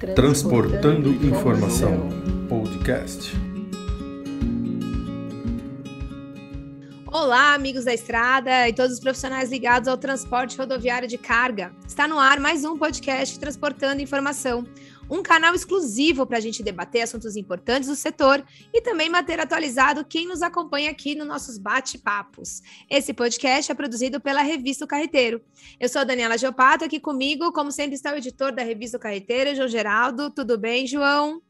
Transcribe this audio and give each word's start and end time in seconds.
Transportando 0.00 1.10
Informação 1.10 2.08
Podcast. 2.48 3.36
Olá, 7.06 7.52
amigos 7.52 7.84
da 7.84 7.92
estrada 7.92 8.66
e 8.66 8.72
todos 8.72 8.94
os 8.94 9.00
profissionais 9.00 9.50
ligados 9.50 9.88
ao 9.88 9.98
transporte 9.98 10.56
rodoviário 10.56 11.06
de 11.06 11.18
carga. 11.18 11.70
Está 11.86 12.08
no 12.08 12.18
ar 12.18 12.40
mais 12.40 12.64
um 12.64 12.78
podcast 12.78 13.38
Transportando 13.38 14.00
Informação, 14.00 14.64
um 15.10 15.22
canal 15.22 15.54
exclusivo 15.54 16.24
para 16.24 16.38
a 16.38 16.40
gente 16.40 16.62
debater 16.62 17.02
assuntos 17.02 17.34
importantes 17.34 17.88
do 17.88 17.96
setor 17.96 18.44
e 18.72 18.80
também 18.80 19.10
manter 19.10 19.40
atualizado 19.40 20.04
quem 20.04 20.28
nos 20.28 20.40
acompanha 20.40 20.90
aqui 20.90 21.16
nos 21.16 21.26
nossos 21.26 21.58
bate-papos. 21.58 22.62
Esse 22.88 23.12
podcast 23.12 23.72
é 23.72 23.74
produzido 23.74 24.20
pela 24.20 24.42
Revista 24.42 24.84
o 24.84 24.88
Carreteiro. 24.88 25.40
Eu 25.80 25.88
sou 25.88 26.02
a 26.02 26.04
Daniela 26.04 26.38
Geopato, 26.38 26.84
aqui 26.84 27.00
comigo, 27.00 27.52
como 27.52 27.72
sempre, 27.72 27.96
está 27.96 28.12
o 28.12 28.16
editor 28.16 28.52
da 28.52 28.62
Revista 28.62 28.96
o 28.96 29.00
Carreteiro, 29.00 29.56
João 29.56 29.68
Geraldo. 29.68 30.30
Tudo 30.30 30.56
bem, 30.56 30.86
João? 30.86 31.42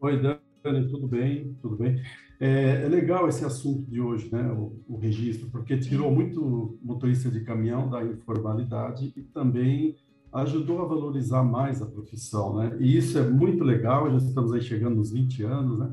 Oi, 0.00 0.20
Dani, 0.20 0.88
tudo 0.88 1.06
bem? 1.06 1.54
Tudo 1.60 1.76
bem. 1.76 2.02
É, 2.40 2.82
é, 2.84 2.88
legal 2.88 3.28
esse 3.28 3.44
assunto 3.44 3.88
de 3.88 4.00
hoje, 4.00 4.28
né, 4.32 4.42
o, 4.50 4.72
o, 4.88 4.96
registro, 4.96 5.48
porque 5.50 5.78
tirou 5.78 6.10
muito 6.10 6.76
motorista 6.82 7.30
de 7.30 7.44
caminhão 7.44 7.88
da 7.88 8.04
informalidade 8.04 9.12
e 9.16 9.22
também 9.22 9.94
ajudou 10.32 10.82
a 10.82 10.86
valorizar 10.86 11.42
mais 11.42 11.82
a 11.82 11.86
profissão, 11.86 12.56
né? 12.56 12.76
E 12.80 12.96
isso 12.96 13.18
é 13.18 13.22
muito 13.22 13.62
legal, 13.62 14.10
já 14.10 14.16
estamos 14.16 14.52
aí 14.52 14.62
chegando 14.62 14.96
nos 14.96 15.10
20 15.10 15.42
anos, 15.44 15.78
né? 15.78 15.92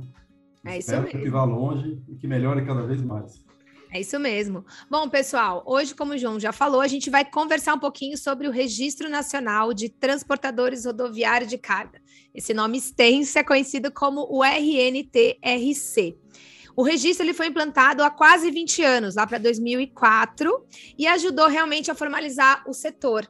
É 0.65 0.77
isso 0.77 0.89
Espero 0.89 1.03
mesmo. 1.03 1.21
que 1.21 1.29
vá 1.29 1.43
longe 1.43 2.01
e 2.07 2.15
que 2.15 2.27
melhore 2.27 2.65
cada 2.65 2.83
vez 2.83 3.01
mais. 3.01 3.43
É 3.91 3.99
isso 3.99 4.19
mesmo. 4.19 4.63
Bom, 4.89 5.09
pessoal, 5.09 5.63
hoje, 5.65 5.95
como 5.95 6.13
o 6.13 6.17
João 6.17 6.39
já 6.39 6.51
falou, 6.51 6.79
a 6.79 6.87
gente 6.87 7.09
vai 7.09 7.25
conversar 7.25 7.73
um 7.73 7.79
pouquinho 7.79 8.17
sobre 8.17 8.47
o 8.47 8.51
Registro 8.51 9.09
Nacional 9.09 9.73
de 9.73 9.89
Transportadores 9.89 10.85
Rodoviários 10.85 11.49
de 11.49 11.57
Carga. 11.57 11.99
Esse 12.33 12.53
nome 12.53 12.77
extenso 12.77 13.39
é 13.39 13.43
conhecido 13.43 13.91
como 13.91 14.27
o 14.29 14.43
RNTRC. 14.43 16.15
O 16.75 16.83
registro 16.83 17.25
ele 17.25 17.33
foi 17.33 17.47
implantado 17.47 18.03
há 18.03 18.11
quase 18.11 18.51
20 18.51 18.83
anos, 18.83 19.15
lá 19.15 19.25
para 19.25 19.39
2004, 19.39 20.65
e 20.97 21.07
ajudou 21.07 21.47
realmente 21.47 21.89
a 21.89 21.95
formalizar 21.95 22.63
o 22.69 22.73
setor. 22.73 23.27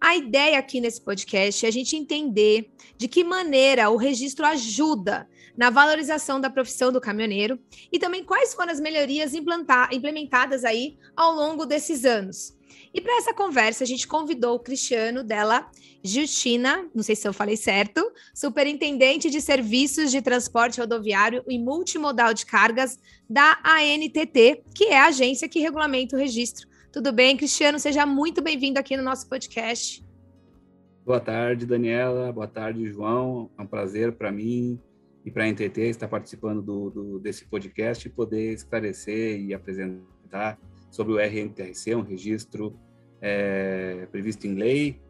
A 0.00 0.16
ideia 0.16 0.58
aqui 0.58 0.80
nesse 0.80 0.98
podcast 0.98 1.66
é 1.66 1.68
a 1.68 1.72
gente 1.72 1.94
entender 1.94 2.70
de 2.96 3.06
que 3.06 3.22
maneira 3.22 3.90
o 3.90 3.96
registro 3.96 4.46
ajuda 4.46 5.28
na 5.54 5.68
valorização 5.68 6.40
da 6.40 6.48
profissão 6.48 6.90
do 6.90 7.02
caminhoneiro 7.02 7.60
e 7.92 7.98
também 7.98 8.24
quais 8.24 8.54
foram 8.54 8.72
as 8.72 8.80
melhorias 8.80 9.34
implementadas 9.34 10.64
aí 10.64 10.96
ao 11.14 11.34
longo 11.34 11.66
desses 11.66 12.06
anos. 12.06 12.56
E 12.94 13.00
para 13.00 13.18
essa 13.18 13.34
conversa, 13.34 13.84
a 13.84 13.86
gente 13.86 14.08
convidou 14.08 14.54
o 14.54 14.58
Cristiano 14.58 15.22
dela, 15.22 15.70
Justina, 16.02 16.88
não 16.94 17.02
sei 17.02 17.14
se 17.14 17.28
eu 17.28 17.32
falei 17.34 17.56
certo, 17.56 18.10
superintendente 18.34 19.28
de 19.28 19.40
serviços 19.40 20.10
de 20.10 20.22
transporte 20.22 20.80
rodoviário 20.80 21.44
e 21.46 21.58
multimodal 21.58 22.32
de 22.32 22.46
cargas 22.46 22.98
da 23.28 23.60
ANTT, 23.62 24.62
que 24.74 24.84
é 24.84 24.98
a 24.98 25.08
agência 25.08 25.48
que 25.48 25.60
regulamenta 25.60 26.16
o 26.16 26.18
registro. 26.18 26.69
Tudo 26.92 27.12
bem, 27.12 27.36
Cristiano? 27.36 27.78
Seja 27.78 28.04
muito 28.04 28.42
bem-vindo 28.42 28.76
aqui 28.76 28.96
no 28.96 29.02
nosso 29.04 29.28
podcast. 29.28 30.04
Boa 31.06 31.20
tarde, 31.20 31.64
Daniela. 31.64 32.32
Boa 32.32 32.48
tarde, 32.48 32.84
João. 32.90 33.48
É 33.56 33.62
um 33.62 33.66
prazer 33.66 34.10
para 34.12 34.32
mim 34.32 34.76
e 35.24 35.30
para 35.30 35.44
a 35.44 35.46
NTT 35.46 35.82
estar 35.82 36.08
participando 36.08 36.60
do, 36.60 36.90
do, 36.90 37.18
desse 37.20 37.44
podcast 37.44 38.08
e 38.08 38.10
poder 38.10 38.54
esclarecer 38.54 39.40
e 39.40 39.54
apresentar 39.54 40.58
sobre 40.90 41.12
o 41.12 41.20
RNTRC, 41.20 41.94
um 41.94 42.02
registro 42.02 42.76
é, 43.20 44.08
previsto 44.10 44.48
em 44.48 44.54
lei, 44.54 45.00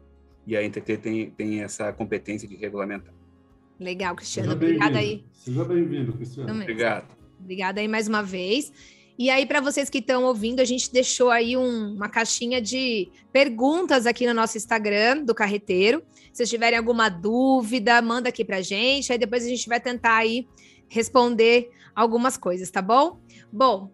e 0.45 0.55
a 0.55 0.61
NTT 0.61 0.97
tem, 0.97 1.31
tem 1.31 1.63
essa 1.63 1.91
competência 1.91 2.47
de 2.47 2.55
regulamentar. 2.55 3.13
Legal, 3.79 4.15
Cristiano. 4.15 4.51
Obrigada 4.51 4.99
aí. 4.99 5.25
Seja 5.31 5.65
bem-vindo, 5.65 6.13
Cristiano. 6.13 6.61
Obrigado. 6.61 7.17
Obrigada 7.39 7.81
aí 7.81 7.87
mais 7.87 8.07
uma 8.07 8.21
vez. 8.21 8.71
E 9.21 9.29
aí, 9.29 9.45
para 9.45 9.61
vocês 9.61 9.87
que 9.87 9.99
estão 9.99 10.23
ouvindo, 10.23 10.61
a 10.61 10.65
gente 10.65 10.91
deixou 10.91 11.29
aí 11.29 11.55
um, 11.55 11.93
uma 11.93 12.09
caixinha 12.09 12.59
de 12.59 13.07
perguntas 13.31 14.07
aqui 14.07 14.25
no 14.25 14.33
nosso 14.33 14.57
Instagram 14.57 15.23
do 15.23 15.35
Carreteiro. 15.35 16.01
Se 16.33 16.37
vocês 16.37 16.49
tiverem 16.49 16.79
alguma 16.79 17.07
dúvida, 17.07 18.01
manda 18.01 18.29
aqui 18.29 18.43
para 18.43 18.61
gente. 18.61 19.11
Aí 19.11 19.19
depois 19.19 19.45
a 19.45 19.47
gente 19.47 19.69
vai 19.69 19.79
tentar 19.79 20.15
aí 20.15 20.47
responder 20.89 21.69
algumas 21.95 22.35
coisas, 22.35 22.71
tá 22.71 22.81
bom? 22.81 23.19
Bom, 23.53 23.91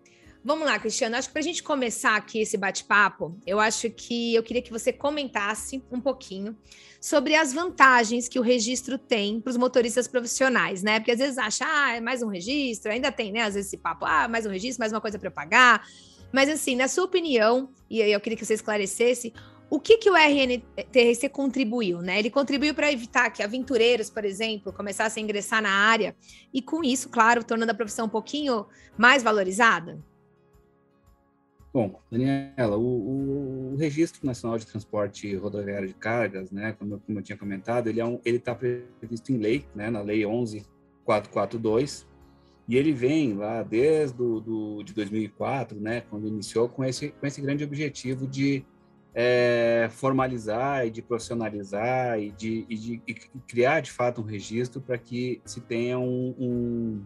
Vamos 0.48 0.66
lá, 0.66 0.80
Cristiano. 0.80 1.18
Acho 1.18 1.28
que 1.28 1.34
para 1.34 1.42
a 1.42 1.44
gente 1.44 1.62
começar 1.62 2.16
aqui 2.16 2.40
esse 2.40 2.56
bate-papo, 2.56 3.38
eu 3.46 3.60
acho 3.60 3.90
que 3.90 4.34
eu 4.34 4.42
queria 4.42 4.62
que 4.62 4.72
você 4.72 4.94
comentasse 4.94 5.84
um 5.92 6.00
pouquinho 6.00 6.56
sobre 7.02 7.36
as 7.36 7.52
vantagens 7.52 8.30
que 8.30 8.40
o 8.40 8.42
registro 8.42 8.98
tem 8.98 9.42
para 9.42 9.52
os 9.52 9.58
motoristas 9.58 10.08
profissionais, 10.08 10.82
né? 10.82 11.02
Porque 11.02 11.12
às 11.12 11.20
vezes 11.20 11.38
acha, 11.38 11.66
ah, 11.68 11.98
é 11.98 12.00
mais 12.00 12.24
um 12.24 12.30
registro, 12.30 12.90
ainda 12.90 13.12
tem, 13.12 13.30
né? 13.30 13.42
Às 13.42 13.56
vezes 13.56 13.68
esse 13.68 13.78
papo, 13.78 14.06
ah, 14.06 14.30
mais 14.30 14.46
um 14.46 14.50
registro, 14.50 14.80
mais 14.80 14.94
uma 14.94 15.02
coisa 15.02 15.20
para 15.20 15.30
pagar. 15.30 15.86
Mas 16.32 16.48
assim, 16.48 16.78
na 16.78 16.88
sua 16.88 17.04
opinião, 17.04 17.70
e 17.90 18.00
eu 18.00 18.22
queria 18.22 18.38
que 18.38 18.46
você 18.46 18.54
esclarecesse, 18.54 19.34
o 19.70 19.82
que, 19.82 19.98
que 19.98 20.10
o 20.10 20.16
RNTRC 20.16 21.28
contribuiu, 21.28 22.02
né? 22.02 22.20
Ele 22.20 22.30
contribuiu 22.30 22.74
para 22.74 22.90
evitar 22.90 23.30
que 23.32 23.44
aventureiros, 23.44 24.10
por 24.10 24.24
exemplo, 24.24 24.72
começassem 24.72 25.22
a 25.22 25.26
ingressar 25.26 25.62
na 25.62 25.72
área 25.72 26.16
e 26.54 26.62
com 26.62 26.86
isso, 26.86 27.10
claro, 27.10 27.44
tornando 27.44 27.74
a 27.74 27.76
profissão 27.76 28.06
um 28.06 28.10
pouquinho 28.10 28.66
mais 28.98 29.22
valorizada? 29.22 30.02
Bom, 31.78 32.02
Daniela, 32.10 32.76
o, 32.76 33.74
o, 33.74 33.76
Registro 33.78 34.26
Nacional 34.26 34.58
de 34.58 34.66
Transporte 34.66 35.36
Rodoviário 35.36 35.88
de 35.88 35.94
Cargas, 35.94 36.50
né, 36.50 36.72
como 36.72 36.96
eu, 36.96 37.00
como 37.00 37.20
eu 37.20 37.22
tinha 37.22 37.38
comentado, 37.38 37.86
ele 37.86 38.00
é 38.00 38.06
um, 38.06 38.20
está 38.26 38.56
previsto 38.56 39.32
em 39.32 39.38
lei, 39.38 39.64
né, 39.76 39.88
na 39.92 40.02
Lei 40.02 40.22
11.442, 40.22 42.08
e 42.68 42.76
ele 42.76 42.92
vem 42.92 43.36
lá 43.36 43.62
desde 43.62 44.18
do, 44.18 44.42
do, 44.42 44.82
de 44.82 44.92
2004, 44.92 45.80
né, 45.80 46.02
quando 46.10 46.28
iniciou 46.28 46.68
com 46.68 46.84
esse, 46.84 47.10
com 47.10 47.28
esse 47.28 47.40
grande 47.42 47.64
objetivo 47.64 48.26
de 48.26 48.66
é, 49.14 49.88
formalizar 49.92 50.88
e 50.88 50.90
de 50.90 51.04
profissionalizar 51.04 52.20
e 52.20 52.32
de, 52.32 52.66
e 52.68 52.76
de 52.76 53.02
e 53.08 53.14
criar, 53.48 53.82
de 53.82 53.92
fato, 53.92 54.22
um 54.22 54.26
registro 54.26 54.82
para 54.82 54.98
que 54.98 55.44
se 55.46 55.62
tenha 55.62 56.00
um, 56.00 56.34
um, 56.40 57.04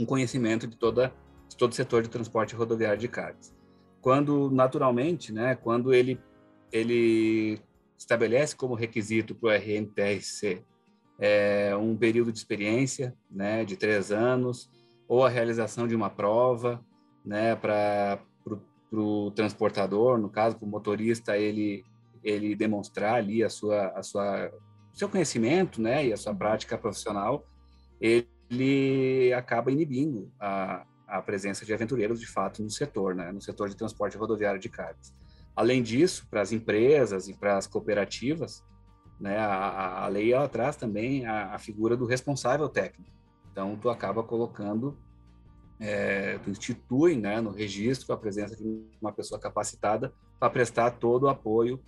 um 0.00 0.04
conhecimento 0.04 0.66
de, 0.66 0.76
toda, 0.76 1.14
de 1.48 1.56
todo 1.56 1.70
o 1.70 1.74
setor 1.76 2.02
de 2.02 2.08
transporte 2.08 2.56
rodoviário 2.56 2.98
de 2.98 3.06
cargas 3.06 3.54
quando 4.04 4.50
naturalmente, 4.50 5.32
né, 5.32 5.56
quando 5.56 5.94
ele 5.94 6.20
ele 6.70 7.58
estabelece 7.96 8.54
como 8.54 8.74
requisito 8.74 9.34
para 9.34 9.48
o 9.48 9.52
RNTRC 9.52 10.62
é, 11.18 11.74
um 11.74 11.96
período 11.96 12.30
de 12.30 12.36
experiência, 12.36 13.14
né, 13.30 13.64
de 13.64 13.76
três 13.76 14.12
anos, 14.12 14.68
ou 15.08 15.24
a 15.24 15.30
realização 15.30 15.88
de 15.88 15.94
uma 15.94 16.10
prova, 16.10 16.84
né, 17.24 17.56
para 17.56 18.20
o 18.92 19.30
transportador, 19.30 20.18
no 20.18 20.28
caso, 20.28 20.58
para 20.58 20.66
o 20.66 20.68
motorista, 20.68 21.38
ele 21.38 21.82
ele 22.22 22.54
demonstrar 22.54 23.14
ali 23.14 23.42
a 23.42 23.48
sua 23.48 23.86
a 23.96 24.02
sua 24.02 24.52
seu 24.92 25.08
conhecimento, 25.08 25.80
né, 25.80 26.06
e 26.06 26.12
a 26.12 26.16
sua 26.18 26.34
prática 26.34 26.76
profissional, 26.76 27.46
ele 27.98 29.32
acaba 29.32 29.72
inibindo 29.72 30.30
a, 30.38 30.84
a 31.06 31.20
presença 31.20 31.64
de 31.64 31.72
aventureiros 31.72 32.20
de 32.20 32.26
fato 32.26 32.62
no 32.62 32.70
setor, 32.70 33.14
né, 33.14 33.30
no 33.30 33.40
setor 33.40 33.68
de 33.68 33.76
transporte 33.76 34.16
rodoviário 34.16 34.60
de 34.60 34.68
cargas. 34.68 35.14
Além 35.54 35.82
disso, 35.82 36.26
para 36.28 36.40
as 36.40 36.52
empresas 36.52 37.28
e 37.28 37.34
para 37.34 37.56
as 37.56 37.66
cooperativas, 37.66 38.64
né, 39.20 39.38
a, 39.38 40.04
a 40.04 40.08
lei 40.08 40.32
ela 40.32 40.48
traz 40.48 40.76
também 40.76 41.24
a, 41.26 41.54
a, 41.54 41.58
figura 41.58 41.96
do 41.96 42.06
responsável 42.06 42.68
técnico. 42.68 43.12
Então, 43.52 43.76
tu 43.76 43.88
acaba 43.88 44.22
colocando, 44.24 44.98
é, 45.78 46.38
tu 46.38 46.50
institui 46.50 47.16
né, 47.16 47.40
no 47.40 47.50
registro 47.50 48.12
a 48.12 48.16
presença 48.16 48.56
de 48.56 48.64
uma 49.00 49.12
pessoa 49.12 49.40
capacitada 49.40 50.12
para 50.40 50.50
prestar 50.50 50.90
todo 50.92 51.24
o 51.24 51.28
apoio 51.28 51.80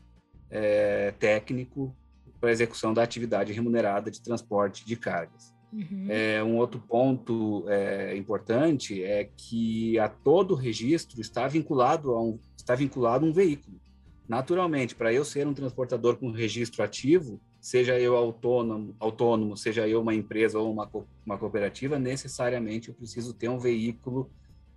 é, 0.48 1.10
técnico 1.18 1.94
para 2.40 2.50
a 2.50 2.52
execução 2.52 2.94
da 2.94 3.02
atividade 3.02 3.52
remunerada 3.52 4.10
de 4.10 4.22
transporte 4.22 4.86
de 4.86 4.94
cargas. 4.94 5.55
Uhum. 5.72 6.06
É, 6.08 6.42
um 6.42 6.56
outro 6.56 6.80
ponto 6.80 7.64
é, 7.68 8.16
importante 8.16 9.02
é 9.02 9.28
que 9.36 9.98
a 9.98 10.08
todo 10.08 10.54
registro 10.54 11.20
está 11.20 11.46
vinculado 11.48 12.12
a 12.12 12.22
um, 12.22 12.38
está 12.56 12.74
vinculado 12.74 13.26
um 13.26 13.32
veículo. 13.32 13.80
Naturalmente, 14.28 14.94
para 14.94 15.12
eu 15.12 15.24
ser 15.24 15.46
um 15.46 15.54
transportador 15.54 16.16
com 16.16 16.30
registro 16.30 16.82
ativo, 16.82 17.40
seja 17.60 17.98
eu 17.98 18.16
autônomo, 18.16 18.94
autônomo, 18.98 19.56
seja 19.56 19.86
eu 19.86 20.00
uma 20.00 20.14
empresa 20.14 20.58
ou 20.58 20.72
uma, 20.72 20.90
uma 21.24 21.38
cooperativa, 21.38 21.98
necessariamente 21.98 22.88
eu 22.88 22.94
preciso 22.94 23.34
ter 23.34 23.48
um 23.48 23.58
veículo 23.58 24.30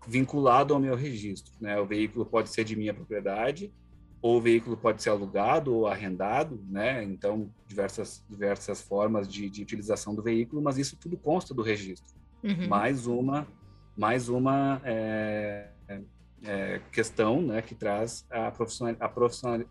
vinculado 0.08 0.74
ao 0.74 0.80
meu 0.80 0.96
registro. 0.96 1.54
Né? 1.60 1.80
O 1.80 1.86
veículo 1.86 2.26
pode 2.26 2.50
ser 2.50 2.64
de 2.64 2.76
minha 2.76 2.94
propriedade, 2.94 3.72
ou 4.22 4.38
o 4.38 4.42
veículo 4.42 4.76
pode 4.76 5.02
ser 5.02 5.10
alugado 5.10 5.74
ou 5.74 5.88
arrendado, 5.88 6.62
né? 6.68 7.04
Então, 7.04 7.50
diversas, 7.68 8.24
diversas 8.30 8.82
formas 8.82 9.28
de, 9.28 9.50
de 9.50 9.62
utilização 9.62 10.14
do 10.14 10.22
veículo, 10.22 10.62
mas 10.62 10.78
isso 10.78 10.98
tudo 10.98 11.16
consta 11.18 11.54
do 11.54 11.62
registro. 11.62 12.14
Uhum. 12.44 12.68
Mais 12.68 13.08
uma, 13.08 13.48
mais 13.96 14.28
uma 14.30 14.82
é, 14.84 15.70
é, 16.44 16.82
questão 16.92 17.42
né, 17.42 17.62
que 17.62 17.76
traz 17.76 18.26
a, 18.30 18.52
profissional, 18.52 18.96
a 19.00 19.10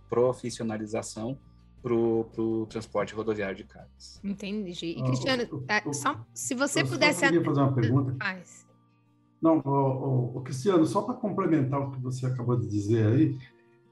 profissionalização 0.09 1.39
para 1.83 1.95
o 1.95 2.67
transporte 2.69 3.15
rodoviário 3.15 3.57
de 3.57 3.65
cargas. 3.65 4.21
Entendi. 4.25 4.87
E, 4.99 5.03
Cristiano, 5.03 5.65
ah, 5.69 5.93
só, 5.93 6.21
se 6.35 6.55
você 6.55 6.83
eu 6.83 6.87
pudesse... 6.87 7.25
Eu 7.25 7.31
queria 7.31 7.45
fazer 7.45 7.61
uma 7.61 7.73
pergunta. 7.73 8.17
Faz. 8.19 8.67
Não, 9.41 9.59
o, 9.59 10.41
Cristiano, 10.43 10.85
só 10.85 11.03
para 11.03 11.15
complementar 11.15 11.81
o 11.81 11.93
que 11.93 12.01
você 12.01 12.27
acabou 12.27 12.57
de 12.57 12.67
dizer 12.67 13.07
aí, 13.07 13.39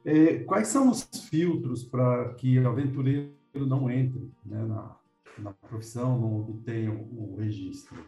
é, 0.06 0.38
quais 0.44 0.68
são 0.68 0.88
os 0.88 1.02
filtros 1.28 1.82
para 1.82 2.32
que 2.34 2.58
o 2.60 2.68
aventureiro 2.68 3.34
não 3.54 3.90
entre 3.90 4.30
né, 4.44 4.64
na, 4.64 4.96
na 5.36 5.52
profissão, 5.52 6.18
não 6.18 6.40
obtenha 6.40 6.92
o, 6.92 7.32
o 7.32 7.36
registro? 7.36 8.06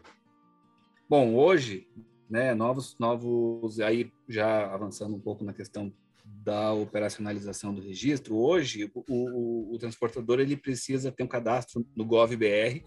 Bom, 1.09 1.35
hoje, 1.35 1.89
né, 2.29 2.55
novos, 2.55 2.95
novos, 2.97 3.81
aí 3.81 4.09
já 4.29 4.73
avançando 4.73 5.13
um 5.13 5.19
pouco 5.19 5.43
na 5.43 5.53
questão 5.53 5.91
da 6.23 6.71
operacionalização 6.71 7.73
do 7.73 7.81
registro, 7.81 8.37
hoje 8.37 8.89
o, 8.95 9.03
o, 9.09 9.75
o, 9.75 9.77
transportador 9.77 10.39
ele 10.39 10.55
precisa 10.55 11.11
ter 11.11 11.23
um 11.23 11.27
cadastro 11.27 11.85
no 11.93 12.05
GovBR, 12.05 12.85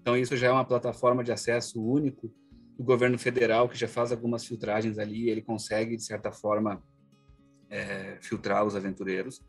então 0.00 0.14
isso 0.14 0.36
já 0.36 0.48
é 0.48 0.52
uma 0.52 0.64
plataforma 0.64 1.24
de 1.24 1.32
acesso 1.32 1.82
único 1.82 2.30
do 2.76 2.84
governo 2.84 3.18
federal 3.18 3.68
que 3.68 3.78
já 3.78 3.88
faz 3.88 4.12
algumas 4.12 4.44
filtragens 4.44 4.98
ali, 4.98 5.30
ele 5.30 5.40
consegue 5.40 5.96
de 5.96 6.04
certa 6.04 6.32
forma 6.32 6.82
é, 7.72 8.18
filtrar 8.20 8.64
os 8.64 8.76
aventureiros. 8.76 9.42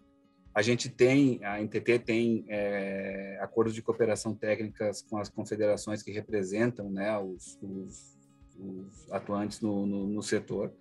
A 0.55 0.61
gente 0.61 0.87
tem, 0.87 1.43
a 1.43 1.59
NTT 1.59 1.99
tem 1.99 2.45
é, 2.47 3.37
acordos 3.41 3.73
de 3.75 3.81
cooperação 3.81 4.33
técnicas 4.33 5.01
com 5.01 5.17
as 5.17 5.27
confederações 5.27 6.01
que 6.01 6.11
representam 6.11 6.89
né, 6.89 7.17
os, 7.19 7.59
os, 7.61 8.17
os 8.57 9.11
atuantes 9.11 9.59
no, 9.59 9.85
no, 9.85 10.07
no 10.07 10.23
setor. 10.23 10.71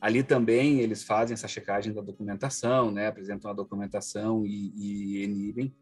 Ali 0.00 0.22
também 0.22 0.80
eles 0.80 1.02
fazem 1.02 1.34
essa 1.34 1.48
checagem 1.48 1.92
da 1.92 2.00
documentação, 2.00 2.92
né, 2.92 3.08
apresentam 3.08 3.50
a 3.50 3.54
documentação 3.54 4.46
e, 4.46 4.72
e 4.76 5.24
inibem. 5.24 5.74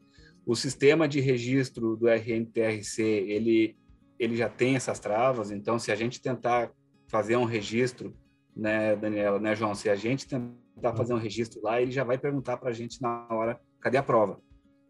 O 0.46 0.54
sistema 0.54 1.08
de 1.08 1.20
registro 1.20 1.96
do 1.96 2.08
RNTRC, 2.08 3.02
ele, 3.02 3.76
ele 4.18 4.36
já 4.36 4.48
tem 4.48 4.76
essas 4.76 5.00
travas, 5.00 5.50
então 5.50 5.78
se 5.78 5.90
a 5.90 5.96
gente 5.96 6.22
tentar 6.22 6.70
fazer 7.08 7.36
um 7.36 7.44
registro, 7.44 8.16
né, 8.56 8.96
Daniela, 8.96 9.38
né, 9.38 9.54
João, 9.54 9.74
se 9.74 9.90
a 9.90 9.94
gente 9.94 10.26
tentar 10.26 10.94
fazer 10.96 11.12
um 11.12 11.18
registro 11.18 11.60
lá, 11.62 11.80
ele 11.80 11.92
já 11.92 12.04
vai 12.04 12.16
perguntar 12.16 12.56
para 12.56 12.70
a 12.70 12.72
gente 12.72 13.00
na 13.02 13.26
hora, 13.30 13.60
cadê 13.80 13.98
a 13.98 14.02
prova? 14.02 14.40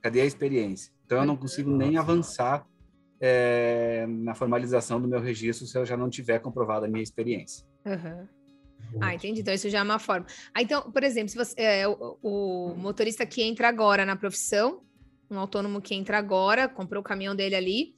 Cadê 0.01 0.21
a 0.21 0.25
experiência? 0.25 0.93
Então 1.05 1.19
eu 1.19 1.25
não 1.25 1.37
consigo 1.37 1.71
nem 1.71 1.97
avançar 1.99 2.65
é, 3.21 4.07
na 4.09 4.35
formalização 4.35 5.01
do 5.01 5.09
meu 5.09 5.21
registro 5.21 5.67
se 5.67 5.77
eu 5.77 5.85
já 5.85 5.97
não 5.97 6.09
tiver 6.09 6.39
comprovado 6.39 6.87
a 6.87 6.89
minha 6.89 7.03
experiência. 7.03 7.67
Uhum. 7.85 8.29
Ah, 9.01 9.15
entendi. 9.15 9.41
Então, 9.41 9.53
isso 9.53 9.69
já 9.69 9.81
é 9.81 9.83
uma 9.83 9.99
forma. 9.99 10.27
Ah, 10.55 10.62
então, 10.62 10.91
por 10.91 11.03
exemplo, 11.03 11.29
se 11.29 11.37
você, 11.37 11.55
é, 11.61 11.89
o, 11.89 12.19
o, 12.23 12.75
motorista 12.77 13.27
que 13.27 13.43
entra 13.43 13.69
agora 13.69 14.05
na 14.05 14.17
profissão, 14.17 14.83
um 15.31 15.39
autônomo 15.39 15.81
que 15.81 15.95
entra 15.95 16.19
agora, 16.19 16.69
comprou 16.69 17.01
o 17.01 17.05
caminhão 17.05 17.35
dele 17.35 17.57
ali, 17.57 17.97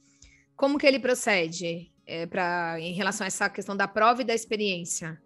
como 0.55 0.77
que 0.77 0.87
ele 0.87 0.99
procede 0.99 1.91
é, 2.05 2.25
pra, 2.25 2.79
em 2.79 2.93
relação 2.93 3.23
a 3.23 3.27
essa 3.27 3.49
questão 3.49 3.77
da 3.77 3.87
prova 3.87 4.21
e 4.21 4.25
da 4.25 4.33
experiência? 4.33 5.21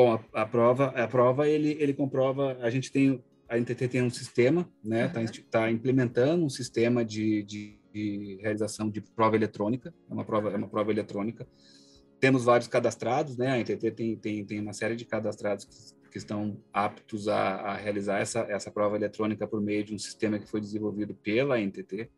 Bom, 0.00 0.14
a, 0.14 0.42
a 0.42 0.46
prova, 0.46 0.86
a 0.86 1.06
prova 1.06 1.46
ele, 1.46 1.76
ele 1.78 1.92
comprova, 1.92 2.56
a 2.62 2.70
gente 2.70 2.90
tem, 2.90 3.22
a 3.46 3.58
NTT 3.58 3.86
tem 3.88 4.02
um 4.02 4.08
sistema, 4.08 4.66
né, 4.82 5.06
está 5.06 5.20
uhum. 5.20 5.26
tá 5.50 5.70
implementando 5.70 6.42
um 6.42 6.48
sistema 6.48 7.04
de, 7.04 7.42
de, 7.42 7.78
de 7.92 8.38
realização 8.40 8.88
de 8.88 9.02
prova 9.02 9.36
eletrônica, 9.36 9.92
é 10.08 10.14
uma 10.14 10.24
prova, 10.24 10.50
é 10.52 10.56
uma 10.56 10.68
prova 10.68 10.90
eletrônica, 10.90 11.46
temos 12.18 12.44
vários 12.44 12.66
cadastrados, 12.66 13.36
né? 13.36 13.52
A 13.52 13.58
NTT 13.58 13.90
tem, 13.90 14.16
tem, 14.16 14.44
tem 14.46 14.60
uma 14.60 14.72
série 14.72 14.96
de 14.96 15.04
cadastrados 15.04 15.66
que, 15.66 16.10
que 16.10 16.16
estão 16.16 16.56
aptos 16.72 17.28
a, 17.28 17.56
a, 17.56 17.76
realizar 17.76 18.20
essa, 18.20 18.40
essa 18.40 18.70
prova 18.70 18.96
eletrônica 18.96 19.46
por 19.46 19.60
meio 19.60 19.84
de 19.84 19.94
um 19.94 19.98
sistema 19.98 20.38
que 20.38 20.46
foi 20.46 20.62
desenvolvido 20.62 21.14
pela 21.14 21.58
NTT. 21.58 22.10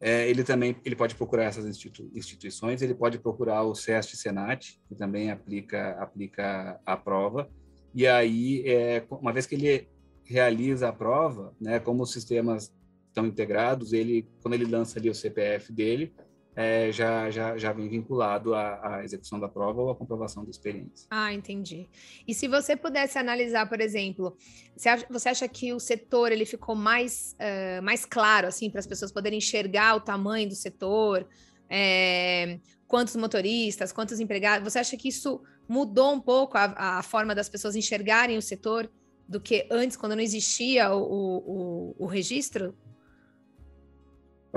É, 0.00 0.28
ele 0.28 0.44
também 0.44 0.76
ele 0.84 0.94
pode 0.94 1.14
procurar 1.14 1.44
essas 1.44 1.64
institu 1.64 2.10
instituições, 2.14 2.82
ele 2.82 2.94
pode 2.94 3.18
procurar 3.18 3.62
o 3.62 3.74
SEST 3.74 4.16
Senat, 4.16 4.78
que 4.88 4.94
também 4.94 5.30
aplica, 5.30 5.92
aplica 6.00 6.78
a 6.84 6.96
prova. 6.96 7.48
E 7.94 8.06
aí, 8.06 8.62
é, 8.66 9.04
uma 9.10 9.32
vez 9.32 9.46
que 9.46 9.54
ele 9.54 9.88
realiza 10.24 10.88
a 10.88 10.92
prova, 10.92 11.54
né, 11.60 11.80
como 11.80 12.02
os 12.02 12.12
sistemas 12.12 12.74
estão 13.08 13.24
integrados, 13.24 13.92
ele 13.94 14.28
quando 14.42 14.54
ele 14.54 14.66
lança 14.66 14.98
ali 14.98 15.08
o 15.08 15.14
CPF 15.14 15.72
dele, 15.72 16.12
é, 16.56 16.90
já, 16.90 17.30
já, 17.30 17.58
já 17.58 17.70
vem 17.70 17.86
vinculado 17.86 18.54
à, 18.54 18.96
à, 18.96 19.04
execução 19.04 19.38
da 19.38 19.46
prova 19.46 19.82
ou 19.82 19.90
à 19.90 19.94
comprovação 19.94 20.42
da 20.42 20.50
experiência. 20.50 21.06
Ah, 21.10 21.30
entendi. 21.30 21.86
E 22.26 22.32
se 22.32 22.48
você 22.48 22.74
pudesse 22.74 23.18
analisar, 23.18 23.68
por 23.68 23.78
exemplo, 23.78 24.34
você 24.74 24.88
acha, 24.88 25.06
você 25.10 25.28
acha 25.28 25.46
que 25.46 25.74
o 25.74 25.78
setor 25.78 26.32
ele 26.32 26.46
ficou 26.46 26.74
mais, 26.74 27.36
uh, 27.38 27.82
mais 27.82 28.06
claro, 28.06 28.46
assim, 28.46 28.70
para 28.70 28.80
as 28.80 28.86
pessoas 28.86 29.12
poderem 29.12 29.36
enxergar 29.36 29.96
o 29.96 30.00
tamanho 30.00 30.48
do 30.48 30.54
setor, 30.54 31.28
é, 31.68 32.58
quantos 32.88 33.14
motoristas, 33.16 33.92
quantos 33.92 34.18
empregados? 34.18 34.72
Você 34.72 34.78
acha 34.78 34.96
que 34.96 35.08
isso 35.08 35.42
mudou 35.68 36.14
um 36.14 36.20
pouco 36.20 36.56
a, 36.56 36.98
a 36.98 37.02
forma 37.02 37.34
das 37.34 37.50
pessoas 37.50 37.76
enxergarem 37.76 38.38
o 38.38 38.42
setor 38.42 38.90
do 39.28 39.38
que 39.38 39.66
antes, 39.70 39.94
quando 39.94 40.16
não 40.16 40.22
existia 40.22 40.90
o, 40.94 41.02
o, 41.02 41.96
o 41.98 42.06
registro? 42.06 42.74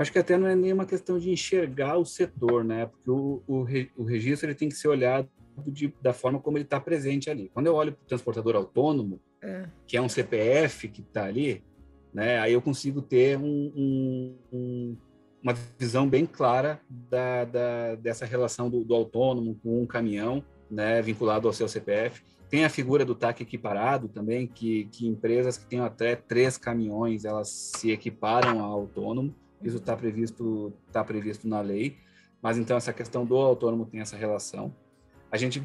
Acho 0.00 0.12
que 0.12 0.18
até 0.18 0.36
não 0.38 0.46
é 0.46 0.56
nem 0.56 0.72
uma 0.72 0.86
questão 0.86 1.18
de 1.18 1.30
enxergar 1.30 1.98
o 1.98 2.04
setor, 2.04 2.64
né? 2.64 2.86
Porque 2.86 3.10
o, 3.10 3.42
o, 3.46 3.66
o 3.96 4.04
registro 4.04 4.48
ele 4.48 4.54
tem 4.54 4.68
que 4.68 4.74
ser 4.74 4.88
olhado 4.88 5.28
de, 5.66 5.92
da 6.00 6.12
forma 6.12 6.40
como 6.40 6.56
ele 6.56 6.64
está 6.64 6.80
presente 6.80 7.28
ali. 7.28 7.50
Quando 7.52 7.66
eu 7.66 7.74
olho 7.74 7.92
para 7.92 8.02
o 8.02 8.06
transportador 8.06 8.56
autônomo, 8.56 9.20
é. 9.42 9.66
que 9.86 9.96
é 9.96 10.02
um 10.02 10.08
CPF 10.08 10.88
que 10.88 11.02
está 11.02 11.24
ali, 11.24 11.62
né? 12.12 12.38
Aí 12.38 12.52
eu 12.52 12.62
consigo 12.62 13.02
ter 13.02 13.38
um, 13.38 13.72
um, 13.76 14.36
um, 14.52 14.96
uma 15.42 15.54
visão 15.78 16.08
bem 16.08 16.26
clara 16.26 16.80
da, 16.88 17.44
da 17.44 17.94
dessa 17.96 18.24
relação 18.24 18.68
do, 18.68 18.84
do, 18.84 18.94
autônomo 18.94 19.58
com 19.62 19.82
um 19.82 19.86
caminhão, 19.86 20.44
né? 20.70 21.00
Vinculado 21.02 21.46
ao 21.46 21.52
seu 21.52 21.68
CPF. 21.68 22.22
Tem 22.48 22.64
a 22.64 22.70
figura 22.70 23.04
do 23.04 23.14
TAC 23.14 23.42
equiparado 23.42 24.08
também, 24.08 24.46
que, 24.46 24.86
que 24.86 25.06
empresas 25.06 25.56
que 25.56 25.66
têm 25.66 25.80
até 25.80 26.16
três 26.16 26.58
caminhões, 26.58 27.24
elas 27.24 27.48
se 27.48 27.92
equiparam 27.92 28.60
ao 28.60 28.72
autônomo. 28.72 29.32
Isso 29.62 29.76
está 29.76 29.96
previsto, 29.96 30.72
tá 30.92 31.04
previsto 31.04 31.46
na 31.46 31.60
lei, 31.60 31.98
mas 32.40 32.56
então 32.58 32.76
essa 32.76 32.92
questão 32.92 33.24
do 33.24 33.36
autônomo 33.36 33.86
tem 33.86 34.00
essa 34.00 34.16
relação. 34.16 34.74
A 35.30 35.36
gente 35.36 35.62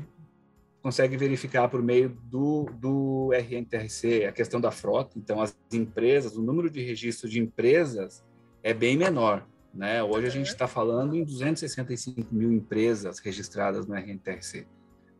consegue 0.86 1.18
verificar 1.18 1.68
por 1.68 1.82
meio 1.82 2.10
do, 2.10 2.66
do 2.80 3.32
RNTRC 3.34 4.26
a 4.26 4.32
questão 4.32 4.62
da 4.62 4.70
frota. 4.70 5.18
Então, 5.18 5.42
as 5.42 5.58
empresas, 5.74 6.38
o 6.38 6.44
número 6.44 6.70
de 6.70 6.80
registros 6.80 7.32
de 7.32 7.40
empresas 7.40 8.24
é 8.62 8.72
bem 8.72 8.96
menor. 8.96 9.48
Né? 9.74 10.04
Hoje 10.04 10.28
a 10.28 10.30
gente 10.30 10.48
está 10.48 10.68
falando 10.68 11.16
em 11.16 11.24
265 11.24 12.34
mil 12.34 12.52
empresas 12.52 13.18
registradas 13.18 13.88
no 13.88 13.96
RNTRC, 13.96 14.68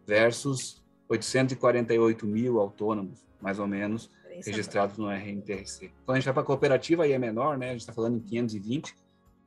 versus 0.05 0.86
848 1.10 2.27
mil 2.27 2.60
autônomos, 2.60 3.25
mais 3.41 3.58
ou 3.58 3.65
menos, 3.65 4.12
registrados 4.44 4.98
no 4.98 5.10
RNTRC. 5.10 5.92
Quando 6.06 6.18
a 6.18 6.20
gente 6.20 6.25
vai 6.25 6.34
para 6.34 6.44
a 6.44 6.46
cooperativa, 6.46 7.04
aí 7.04 7.12
é 7.12 7.20
menor, 7.20 7.58
né? 7.58 7.70
A 7.70 7.72
gente 7.72 7.82
está 7.82 7.94
falando 7.94 8.18
em 8.18 8.20
520, 8.20 8.96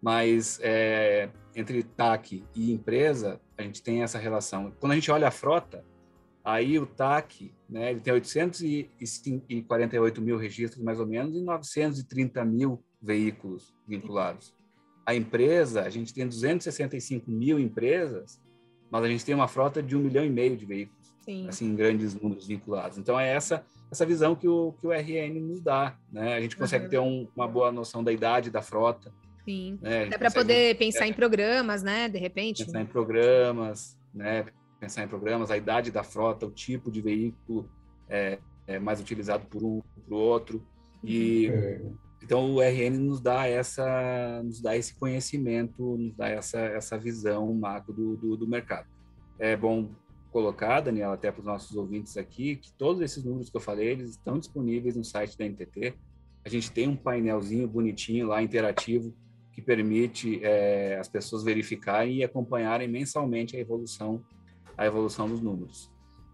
mas 0.00 0.60
é, 0.62 1.28
entre 1.54 1.82
TAC 1.82 2.44
e 2.54 2.72
empresa, 2.72 3.40
a 3.56 3.62
gente 3.62 3.82
tem 3.82 4.02
essa 4.02 4.18
relação. 4.18 4.72
Quando 4.78 4.92
a 4.92 4.94
gente 4.94 5.10
olha 5.10 5.28
a 5.28 5.30
frota, 5.30 5.84
aí 6.44 6.78
o 6.78 6.86
TAC, 6.86 7.52
né, 7.68 7.90
ele 7.90 8.00
tem 8.00 8.12
848 8.12 10.22
mil 10.22 10.38
registros, 10.38 10.82
mais 10.82 11.00
ou 11.00 11.06
menos, 11.06 11.34
e 11.34 11.42
930 11.42 12.44
mil 12.44 12.82
veículos 13.02 13.74
vinculados. 13.86 14.54
A 15.04 15.14
empresa, 15.14 15.82
a 15.82 15.90
gente 15.90 16.14
tem 16.14 16.26
265 16.26 17.30
mil 17.30 17.58
empresas, 17.58 18.40
mas 18.90 19.04
a 19.04 19.08
gente 19.08 19.24
tem 19.24 19.34
uma 19.34 19.48
frota 19.48 19.82
de 19.82 19.96
um 19.96 20.00
milhão 20.00 20.24
e 20.24 20.30
meio 20.30 20.56
de 20.56 20.64
veículos, 20.64 21.12
Sim. 21.28 21.46
assim, 21.46 21.76
grandes 21.76 22.14
números 22.14 22.46
vinculados. 22.46 22.96
Então, 22.96 23.20
é 23.20 23.28
essa 23.28 23.62
essa 23.90 24.04
visão 24.04 24.34
que 24.34 24.46
o, 24.46 24.72
que 24.80 24.86
o 24.86 24.92
RN 24.92 25.40
nos 25.40 25.60
dá, 25.60 25.96
né? 26.12 26.34
A 26.34 26.40
gente 26.40 26.56
consegue 26.56 26.84
uhum. 26.84 26.90
ter 26.90 26.98
um, 26.98 27.28
uma 27.34 27.48
boa 27.48 27.72
noção 27.72 28.04
da 28.04 28.12
idade 28.12 28.50
da 28.50 28.62
frota. 28.62 29.12
Sim, 29.44 29.78
né? 29.80 30.06
dá 30.06 30.18
para 30.18 30.30
poder 30.30 30.76
pensar 30.76 31.06
é, 31.06 31.08
em 31.08 31.12
programas, 31.12 31.82
né? 31.82 32.08
De 32.08 32.18
repente. 32.18 32.64
Pensar 32.64 32.82
em 32.82 32.86
programas, 32.86 33.98
né? 34.12 34.46
Pensar 34.78 35.04
em 35.04 35.08
programas, 35.08 35.50
a 35.50 35.56
idade 35.56 35.90
da 35.90 36.02
frota, 36.02 36.46
o 36.46 36.50
tipo 36.50 36.90
de 36.90 37.00
veículo 37.00 37.68
é, 38.08 38.38
é 38.66 38.78
mais 38.78 39.00
utilizado 39.00 39.46
por 39.46 39.62
um, 39.64 39.82
por 40.06 40.14
outro. 40.14 40.62
E 41.02 41.48
uhum. 41.48 41.96
então 42.22 42.54
o 42.54 42.60
RN 42.60 42.98
nos 42.98 43.20
dá 43.20 43.46
essa, 43.46 44.42
nos 44.44 44.60
dá 44.60 44.76
esse 44.76 44.94
conhecimento, 44.94 45.96
nos 45.96 46.14
dá 46.14 46.28
essa, 46.28 46.58
essa 46.58 46.98
visão 46.98 47.52
macro 47.54 47.92
do, 47.92 48.16
do, 48.16 48.36
do 48.36 48.46
mercado. 48.46 48.86
É 49.38 49.56
bom 49.56 49.88
colocar, 50.30 50.80
Daniela, 50.80 51.14
até 51.14 51.30
para 51.30 51.40
os 51.40 51.46
nossos 51.46 51.76
ouvintes 51.76 52.16
aqui, 52.16 52.56
que 52.56 52.72
todos 52.72 53.00
esses 53.02 53.24
números 53.24 53.50
que 53.50 53.56
eu 53.56 53.60
falei, 53.60 53.88
eles 53.88 54.10
estão 54.10 54.38
disponíveis 54.38 54.96
no 54.96 55.04
site 55.04 55.36
da 55.36 55.44
NTT. 55.44 55.94
A 56.44 56.48
gente 56.48 56.70
tem 56.70 56.88
um 56.88 56.96
painelzinho 56.96 57.66
bonitinho 57.66 58.28
lá, 58.28 58.42
interativo, 58.42 59.14
que 59.52 59.62
permite 59.62 60.40
é, 60.44 60.98
as 61.00 61.08
pessoas 61.08 61.42
verificarem 61.42 62.16
e 62.16 62.24
acompanharem 62.24 62.86
mensalmente 62.86 63.56
a 63.56 63.60
evolução, 63.60 64.22
a 64.76 64.86
evolução 64.86 65.28
dos 65.28 65.40
números. 65.40 65.90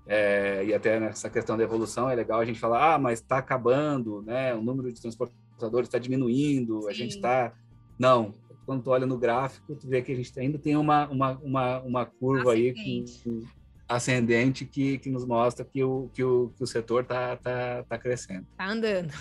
É, 0.06 0.62
e 0.66 0.74
até 0.74 1.00
nessa 1.00 1.30
questão 1.30 1.56
da 1.56 1.64
evolução 1.64 2.10
é 2.10 2.14
legal 2.14 2.38
a 2.38 2.44
gente 2.44 2.60
falar, 2.60 2.94
ah, 2.94 2.98
mas 2.98 3.20
está 3.20 3.38
acabando, 3.38 4.20
né? 4.22 4.54
O 4.54 4.62
número 4.62 4.92
de 4.92 5.00
transportadores 5.00 5.88
está 5.88 5.98
diminuindo, 5.98 6.82
Sim. 6.82 6.88
a 6.88 6.92
gente 6.92 7.14
está... 7.16 7.54
Não, 7.98 8.34
quando 8.66 8.82
tu 8.82 8.90
olha 8.90 9.06
no 9.06 9.16
gráfico, 9.16 9.74
tu 9.74 9.88
vê 9.88 10.02
que 10.02 10.12
a 10.12 10.16
gente 10.16 10.38
ainda 10.38 10.58
tem 10.58 10.76
uma, 10.76 11.08
uma, 11.08 11.38
uma, 11.38 11.80
uma 11.80 12.06
curva 12.06 12.52
ascendente. 12.52 13.22
aí 13.26 13.40
com, 13.40 13.63
ascendente 13.88 14.64
que, 14.64 14.98
que 14.98 15.10
nos 15.10 15.26
mostra 15.26 15.64
que 15.64 15.82
o, 15.84 16.08
que 16.12 16.24
o, 16.24 16.50
que 16.56 16.62
o 16.62 16.66
setor 16.66 17.02
está 17.02 17.36
tá, 17.36 17.84
tá 17.88 17.98
crescendo. 17.98 18.46
Está 18.50 18.70
andando. 18.70 19.12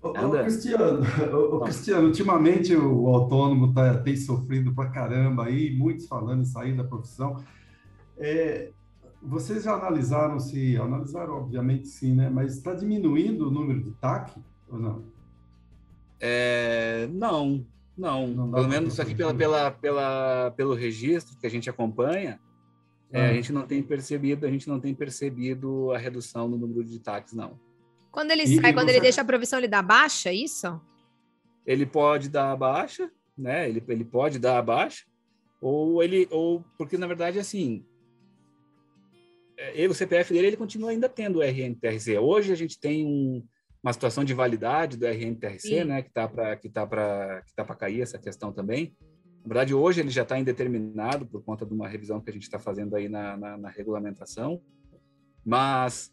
Tá 0.00 0.20
andando. 0.20 0.36
Ô, 0.36 0.42
Cristiano, 0.42 1.02
ô, 1.32 1.60
Cristiano, 1.60 2.06
ultimamente 2.06 2.76
o 2.76 3.08
autônomo 3.08 3.72
tá, 3.72 3.98
tem 3.98 4.16
sofrido 4.16 4.74
pra 4.74 4.90
caramba 4.90 5.46
aí, 5.46 5.74
muitos 5.74 6.06
falando 6.06 6.42
em 6.42 6.46
sair 6.46 6.76
da 6.76 6.84
profissão. 6.84 7.42
É, 8.18 8.70
vocês 9.22 9.64
já 9.64 9.74
analisaram 9.74 10.38
se, 10.38 10.76
analisaram 10.76 11.34
obviamente 11.34 11.88
sim, 11.88 12.14
né? 12.14 12.28
Mas 12.28 12.56
está 12.56 12.74
diminuindo 12.74 13.48
o 13.48 13.50
número 13.50 13.82
de 13.82 13.90
TAC 13.92 14.36
ou 14.68 14.78
não? 14.78 15.02
É, 16.20 17.08
não, 17.10 17.64
não, 17.96 18.28
não 18.28 18.50
pelo 18.50 18.68
menos 18.68 19.00
aqui 19.00 19.14
pela, 19.14 19.34
pela, 19.34 19.70
pela, 19.70 20.52
pelo 20.56 20.74
registro 20.74 21.36
que 21.38 21.46
a 21.46 21.50
gente 21.50 21.68
acompanha, 21.68 22.38
é, 23.14 23.26
a 23.26 23.30
ah. 23.30 23.32
gente 23.32 23.52
não 23.52 23.64
tem 23.64 23.80
percebido, 23.80 24.44
a 24.44 24.50
gente 24.50 24.68
não 24.68 24.80
tem 24.80 24.92
percebido 24.92 25.92
a 25.92 25.98
redução 25.98 26.48
no 26.48 26.58
número 26.58 26.82
de 26.82 26.98
táxis, 26.98 27.36
não. 27.36 27.60
Quando 28.10 28.32
ele 28.32 28.42
e, 28.42 28.60
sai, 28.60 28.74
quando 28.74 28.88
ele 28.88 29.00
deixa 29.00 29.20
a 29.20 29.24
provisão, 29.24 29.60
ele 29.60 29.68
dá 29.68 29.80
baixa, 29.80 30.30
é 30.30 30.34
isso? 30.34 30.80
Ele 31.64 31.86
pode 31.86 32.28
dar 32.28 32.50
a 32.50 32.56
baixa, 32.56 33.08
né? 33.38 33.68
Ele, 33.68 33.82
ele 33.86 34.04
pode 34.04 34.40
dar 34.40 34.58
a 34.58 34.62
baixa, 34.62 35.04
ou 35.60 36.02
ele, 36.02 36.26
ou 36.28 36.64
porque 36.76 36.98
na 36.98 37.06
verdade 37.06 37.38
assim, 37.38 37.84
é, 39.56 39.78
ele, 39.78 39.92
o 39.92 39.94
CPF 39.94 40.32
dele 40.32 40.48
ele 40.48 40.56
continua 40.56 40.90
ainda 40.90 41.08
tendo 41.08 41.38
o 41.38 41.42
RNTRC. 41.42 42.18
Hoje 42.18 42.52
a 42.52 42.56
gente 42.56 42.80
tem 42.80 43.06
um, 43.06 43.46
uma 43.80 43.92
situação 43.92 44.24
de 44.24 44.34
validade 44.34 44.96
do 44.96 45.06
RNTRC, 45.06 45.60
Sim. 45.60 45.84
né, 45.84 46.02
que 46.02 46.08
está 46.08 46.26
para 46.26 46.56
que 46.56 46.68
tá 46.68 46.84
para 46.84 47.42
que 47.42 47.54
tá 47.54 47.64
para 47.64 47.76
cair 47.76 48.00
essa 48.00 48.18
questão 48.18 48.52
também. 48.52 48.92
Na 49.44 49.48
verdade, 49.48 49.74
hoje 49.74 50.00
ele 50.00 50.08
já 50.08 50.22
está 50.22 50.38
indeterminado 50.38 51.26
por 51.26 51.42
conta 51.42 51.66
de 51.66 51.74
uma 51.74 51.86
revisão 51.86 52.18
que 52.18 52.30
a 52.30 52.32
gente 52.32 52.44
está 52.44 52.58
fazendo 52.58 52.96
aí 52.96 53.10
na, 53.10 53.36
na, 53.36 53.58
na, 53.58 53.68
regulamentação, 53.68 54.58
mas 55.44 56.10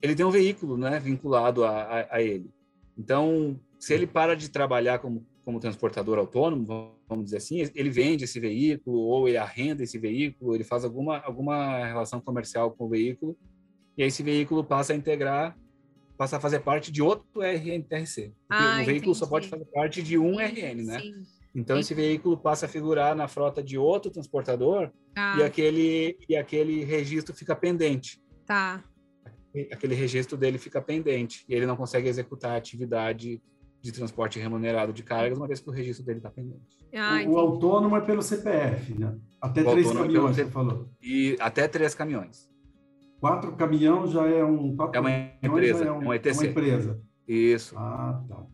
ele 0.00 0.14
tem 0.14 0.24
um 0.24 0.30
veículo, 0.30 0.78
né, 0.78 0.98
vinculado 0.98 1.62
a, 1.62 1.82
a, 1.82 2.16
a, 2.16 2.22
ele. 2.22 2.50
Então, 2.96 3.60
se 3.78 3.92
ele 3.92 4.06
para 4.06 4.34
de 4.34 4.48
trabalhar 4.48 4.98
como 4.98 5.26
como 5.44 5.60
transportador 5.60 6.18
autônomo, 6.18 6.96
vamos 7.06 7.26
dizer 7.26 7.36
assim, 7.36 7.58
ele 7.74 7.90
vende 7.90 8.24
esse 8.24 8.40
veículo 8.40 8.98
ou 8.98 9.28
ele 9.28 9.36
arrenda 9.36 9.82
esse 9.82 9.98
veículo, 9.98 10.54
ele 10.54 10.64
faz 10.64 10.86
alguma 10.86 11.18
alguma 11.18 11.84
relação 11.84 12.18
comercial 12.18 12.70
com 12.70 12.86
o 12.86 12.88
veículo 12.88 13.36
e 13.94 14.02
esse 14.02 14.22
veículo 14.22 14.64
passa 14.64 14.94
a 14.94 14.96
integrar 14.96 15.54
passa 16.16 16.38
a 16.38 16.40
fazer 16.40 16.60
parte 16.60 16.90
de 16.90 17.02
outro 17.02 17.42
RNTRC. 17.42 18.32
Ah, 18.48 18.80
o 18.80 18.86
veículo 18.86 19.10
entendi. 19.10 19.18
só 19.18 19.26
pode 19.26 19.48
fazer 19.48 19.66
parte 19.66 20.02
de 20.02 20.16
um 20.16 20.40
RN, 20.40 20.82
né? 20.86 21.00
Sim. 21.00 21.24
Então 21.54 21.78
esse 21.78 21.94
veículo 21.94 22.36
passa 22.36 22.66
a 22.66 22.68
figurar 22.68 23.14
na 23.14 23.28
frota 23.28 23.62
de 23.62 23.78
outro 23.78 24.10
transportador 24.10 24.90
ah. 25.16 25.36
e 25.38 25.42
aquele 25.42 26.18
e 26.28 26.36
aquele 26.36 26.84
registro 26.84 27.34
fica 27.34 27.54
pendente. 27.54 28.20
Tá. 28.44 28.82
Aquele 29.70 29.94
registro 29.94 30.36
dele 30.36 30.58
fica 30.58 30.82
pendente 30.82 31.44
e 31.48 31.54
ele 31.54 31.64
não 31.64 31.76
consegue 31.76 32.08
executar 32.08 32.52
a 32.52 32.56
atividade 32.56 33.40
de 33.80 33.92
transporte 33.92 34.38
remunerado 34.38 34.92
de 34.92 35.02
cargas, 35.02 35.36
uma 35.38 35.46
vez 35.46 35.60
que 35.60 35.68
o 35.68 35.72
registro 35.72 36.04
dele 36.04 36.18
está 36.18 36.30
pendente. 36.30 36.78
Ah, 36.94 37.22
o, 37.26 37.32
o, 37.32 37.38
autônomo 37.38 37.94
é 37.96 38.00
pelo 38.00 38.22
CPF, 38.22 38.94
né? 38.94 39.14
Até 39.40 39.60
o 39.60 39.70
três 39.70 39.90
é 39.90 39.94
caminhões, 39.94 40.38
é 40.38 40.44
você 40.44 40.50
falou. 40.50 40.88
E 41.02 41.36
até 41.38 41.68
três 41.68 41.94
caminhões. 41.94 42.48
Quatro 43.20 43.54
caminhão 43.56 44.06
já 44.06 44.26
é 44.26 44.42
um. 44.42 44.74
é 44.92 45.00
uma 45.00 45.10
empresa, 45.42 45.84
é, 45.84 45.92
um, 45.92 46.02
é, 46.02 46.06
um 46.06 46.14
ETC. 46.14 46.30
É 46.30 46.32
uma 46.32 46.46
empresa. 46.46 47.00
Isso. 47.28 47.74
Ah, 47.78 48.24
tá. 48.26 48.46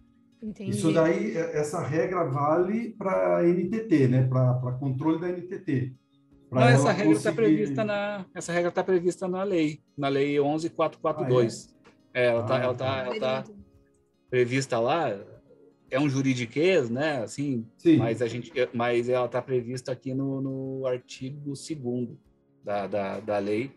Entendi. 0.43 0.71
Isso 0.71 0.93
daí, 0.93 1.37
é, 1.37 1.59
essa 1.59 1.81
regra 1.81 2.25
vale 2.25 2.91
para 2.99 3.39
a 3.39 3.43
NTT, 3.43 4.09
né? 4.09 4.27
Para 4.27 4.73
controle 4.73 5.21
da 5.21 5.29
NTT. 5.29 5.95
Não, 6.51 6.63
essa 6.63 6.91
regra 6.91 7.13
está 7.13 7.31
conseguir... 7.31 7.37
prevista 7.37 7.85
na 7.85 8.27
essa 8.35 8.53
regra 8.53 8.71
está 8.71 8.83
prevista 8.83 9.29
na 9.29 9.43
lei, 9.45 9.81
na 9.97 10.09
lei 10.09 10.39
11442. 10.39 11.75
Ah, 12.13 12.19
é? 12.19 12.25
é? 12.25 12.27
ela 12.27 12.43
está 12.43 12.55
ah, 12.55 12.63
ela 12.63 12.75
tá, 12.75 12.99
ela 13.07 13.21
tá 13.21 13.45
prevista 14.29 14.79
lá. 14.81 15.17
É 15.91 15.99
um 15.99 16.09
juridiquês, 16.09 16.89
né? 16.89 17.23
Assim, 17.23 17.67
Sim. 17.77 17.97
mas 17.97 18.23
a 18.23 18.29
gente, 18.29 18.53
mas 18.73 19.09
ela 19.09 19.27
está 19.27 19.43
prevista 19.43 19.93
aqui 19.93 20.15
no, 20.15 20.41
no 20.41 20.87
artigo 20.87 21.53
2 21.53 22.17
da, 22.65 22.87
da, 22.87 23.21
da 23.21 23.39
lei 23.39 23.73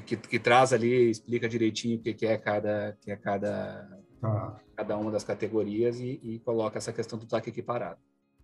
que, 0.00 0.16
que 0.16 0.38
traz 0.38 0.72
ali, 0.72 1.10
explica 1.10 1.48
direitinho 1.48 1.98
o 1.98 2.00
que, 2.00 2.14
que 2.14 2.26
é 2.26 2.38
cada, 2.38 2.96
que 3.00 3.10
é 3.10 3.16
cada, 3.16 3.88
tá. 4.20 4.60
Cada 4.82 4.96
uma 4.96 5.10
das 5.10 5.22
categorias 5.22 6.00
e, 6.00 6.20
e, 6.22 6.40
coloca 6.40 6.76
essa 6.76 6.92
questão 6.92 7.16
do 7.18 7.24
TAC 7.24 7.48
equiparado. 7.48 8.00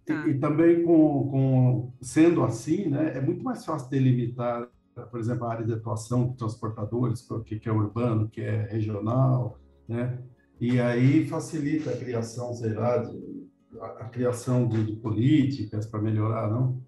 Tá. 0.07 0.26
E, 0.26 0.30
e, 0.30 0.38
também 0.38 0.85
com, 0.85 1.28
com, 1.28 1.92
sendo 2.00 2.45
assim, 2.45 2.88
né, 2.88 3.16
é 3.16 3.21
muito 3.21 3.42
mais 3.42 3.64
fácil 3.64 3.90
delimitar, 3.90 4.68
por 5.11 5.18
exemplo, 5.18 5.45
a 5.45 5.52
área 5.52 5.66
de 5.66 5.73
atuação 5.73 6.28
de 6.28 6.37
transportadores, 6.37 7.28
o 7.28 7.40
que, 7.40 7.59
que 7.59 7.68
é 7.68 7.73
urbano, 7.73 8.25
o 8.25 8.28
que 8.28 8.40
é 8.40 8.68
regional, 8.71 9.59
né? 9.88 10.18
E 10.61 10.80
aí 10.80 11.26
facilita 11.26 11.90
a 11.90 11.97
criação, 11.97 12.52
sei 12.52 12.73
lá, 12.73 12.99
de, 12.99 13.49
a, 13.80 13.87
a 13.87 14.04
criação 14.09 14.66
de, 14.66 14.85
de 14.85 14.92
políticas 14.97 15.87
para 15.87 16.00
melhorar, 16.00 16.50
não? 16.50 16.80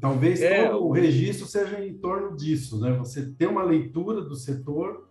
Talvez 0.00 0.40
é, 0.40 0.68
todo 0.68 0.86
o 0.86 0.92
registro 0.92 1.46
seja 1.46 1.84
em 1.84 1.94
torno 1.94 2.36
disso, 2.36 2.80
né? 2.80 2.92
Você 2.98 3.30
ter 3.32 3.46
uma 3.46 3.62
leitura 3.62 4.22
do 4.22 4.34
setor 4.34 5.08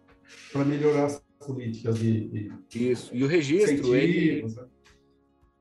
para 0.51 0.65
melhorar 0.65 1.05
as 1.05 1.23
políticas 1.45 1.97
de, 1.97 2.51
de 2.69 2.91
isso. 2.91 3.15
E 3.15 3.23
o 3.23 3.27
registro, 3.27 3.95
ele, 3.95 4.43
né? 4.43 4.67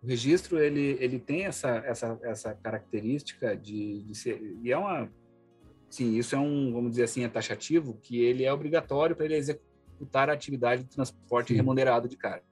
o 0.02 0.06
registro 0.06 0.58
ele, 0.58 0.96
ele 1.00 1.18
tem 1.18 1.44
essa, 1.44 1.76
essa, 1.78 2.18
essa 2.22 2.54
característica 2.54 3.56
de, 3.56 4.02
de 4.02 4.14
ser 4.14 4.58
e 4.62 4.70
é 4.70 4.76
uma 4.76 5.10
sim 5.88 6.16
isso 6.16 6.34
é 6.34 6.38
um 6.38 6.72
vamos 6.72 6.90
dizer 6.92 7.04
assim 7.04 7.24
é 7.24 7.28
taxativo 7.28 7.98
que 8.02 8.20
ele 8.20 8.44
é 8.44 8.52
obrigatório 8.52 9.16
para 9.16 9.24
ele 9.24 9.36
executar 9.36 10.30
a 10.30 10.32
atividade 10.32 10.84
de 10.84 10.90
transporte 10.90 11.48
sim. 11.48 11.54
remunerado 11.54 12.08
de 12.08 12.16
carga. 12.16 12.44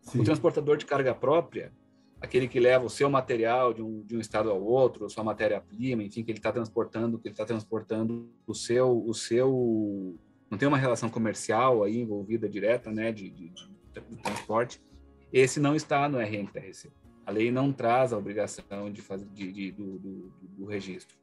Sim. 0.00 0.20
O 0.20 0.24
transportador 0.24 0.76
de 0.76 0.86
carga 0.86 1.14
própria 1.14 1.72
aquele 2.20 2.48
que 2.48 2.58
leva 2.58 2.84
o 2.84 2.90
seu 2.90 3.08
material 3.08 3.72
de 3.72 3.82
um, 3.82 4.02
de 4.02 4.16
um 4.16 4.20
estado 4.20 4.50
ao 4.50 4.62
outro, 4.62 5.08
sua 5.08 5.22
matéria-prima, 5.24 6.02
enfim, 6.02 6.24
que 6.24 6.30
ele 6.30 6.38
está 6.38 6.52
transportando, 6.52 7.18
que 7.18 7.28
ele 7.28 7.32
está 7.32 7.44
transportando 7.44 8.28
o 8.46 8.54
seu, 8.54 9.04
o 9.06 9.14
seu, 9.14 10.16
não 10.50 10.56
tem 10.56 10.66
uma 10.66 10.78
relação 10.78 11.10
comercial 11.10 11.84
aí 11.84 12.00
envolvida 12.00 12.48
direta, 12.48 12.90
né, 12.90 13.12
de, 13.12 13.30
de, 13.30 13.48
de, 13.50 14.16
transporte. 14.22 14.80
Esse 15.32 15.60
não 15.60 15.74
está 15.74 16.08
no 16.08 16.18
RNTRC. 16.18 16.90
A 17.26 17.30
lei 17.30 17.50
não 17.50 17.72
traz 17.72 18.12
a 18.12 18.18
obrigação 18.18 18.90
de 18.90 19.02
fazer 19.02 19.26
de 19.26 19.72
do, 19.72 19.98
do, 19.98 20.32
do, 20.56 20.64
registro, 20.64 21.18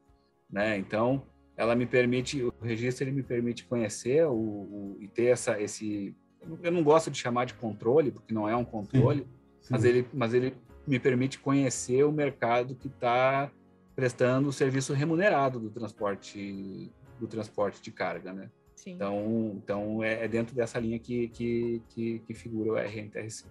né? 0.48 0.78
Então, 0.78 1.26
ela 1.56 1.74
me 1.74 1.84
permite, 1.84 2.40
o 2.42 2.52
registro 2.62 3.04
ele 3.04 3.10
me 3.10 3.24
permite 3.24 3.64
conhecer 3.64 4.24
o, 4.24 4.32
o 4.32 4.96
e 5.00 5.08
ter 5.08 5.26
essa, 5.26 5.60
esse, 5.60 6.14
eu 6.62 6.70
não 6.70 6.84
gosto 6.84 7.10
de 7.10 7.18
chamar 7.18 7.46
de 7.46 7.54
controle, 7.54 8.12
porque 8.12 8.32
não 8.32 8.48
é 8.48 8.54
um 8.54 8.64
controle, 8.64 9.22
sim, 9.22 9.26
sim. 9.62 9.68
mas 9.70 9.84
ele, 9.84 10.08
mas 10.14 10.34
ele 10.34 10.54
me 10.86 11.00
permite 11.00 11.40
conhecer 11.40 12.04
o 12.04 12.12
mercado 12.12 12.76
que 12.76 12.86
está 12.86 13.50
prestando 13.96 14.48
o 14.48 14.52
serviço 14.52 14.92
remunerado 14.92 15.58
do 15.58 15.70
transporte 15.70 16.92
do 17.18 17.26
transporte 17.26 17.80
de 17.82 17.90
carga, 17.90 18.32
né? 18.32 18.50
Sim. 18.76 18.92
Então, 18.92 19.52
então 19.56 20.04
é, 20.04 20.24
é, 20.24 20.28
dentro 20.28 20.54
dessa 20.54 20.78
linha 20.78 20.98
que, 20.98 21.28
que, 21.28 21.82
que, 21.88 22.18
que 22.20 22.34
figura 22.34 22.72
o 22.72 22.76
RNTRC. 22.76 23.44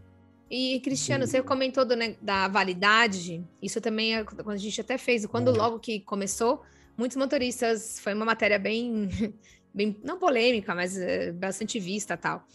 E, 0.50 0.79
Cristiano, 0.82 1.25
você 1.25 1.41
comentou 1.41 1.84
do, 1.84 1.96
né, 1.96 2.15
da 2.22 2.48
validade, 2.48 3.44
isso 3.62 3.82
também 3.82 4.15
é 4.15 4.24
quando 4.24 4.51
a 4.51 4.58
gente 4.58 4.79
até 4.79 4.98
fez, 4.98 5.25
quando 5.25 5.53
é. 5.53 5.58
logo 5.58 5.79
que 5.79 6.00
começou, 6.01 6.62
muitos 6.96 7.17
motoristas, 7.17 8.00
foi 8.00 8.13
uma 8.13 8.25
matéria 8.25 8.60
bem, 8.60 9.10
bem 9.74 9.98
não 10.03 10.20
polêmica, 10.20 10.75
mas 10.75 10.98
é, 10.98 11.32
bastante 11.32 11.79
vista 11.79 12.15
tal. 12.15 12.48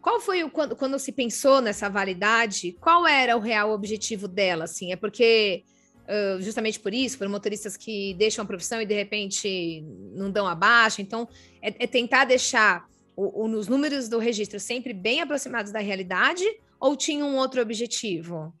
Qual 0.00 0.20
foi 0.20 0.42
o 0.42 0.50
quando, 0.50 0.76
quando 0.76 0.98
se 0.98 1.12
pensou 1.12 1.60
nessa 1.60 1.88
validade? 1.88 2.76
Qual 2.80 3.06
era 3.06 3.36
o 3.36 3.40
real 3.40 3.70
objetivo 3.70 4.26
dela? 4.26 4.64
Assim, 4.64 4.92
é 4.92 4.96
porque 4.96 5.64
uh, 6.08 6.40
justamente 6.40 6.80
por 6.80 6.92
isso, 6.92 7.18
por 7.18 7.28
motoristas 7.28 7.76
que 7.76 8.14
deixam 8.14 8.42
a 8.42 8.46
profissão 8.46 8.80
e 8.80 8.86
de 8.86 8.94
repente 8.94 9.84
não 10.14 10.30
dão 10.30 10.46
abaixo. 10.46 11.00
Então, 11.00 11.28
é, 11.62 11.84
é 11.84 11.86
tentar 11.86 12.24
deixar 12.24 12.88
o, 13.14 13.44
o, 13.44 13.50
os 13.50 13.68
números 13.68 14.08
do 14.08 14.18
registro 14.18 14.58
sempre 14.58 14.92
bem 14.92 15.20
aproximados 15.20 15.70
da 15.70 15.80
realidade 15.80 16.44
ou 16.80 16.96
tinha 16.96 17.24
um 17.24 17.36
outro 17.36 17.60
objetivo? 17.60 18.52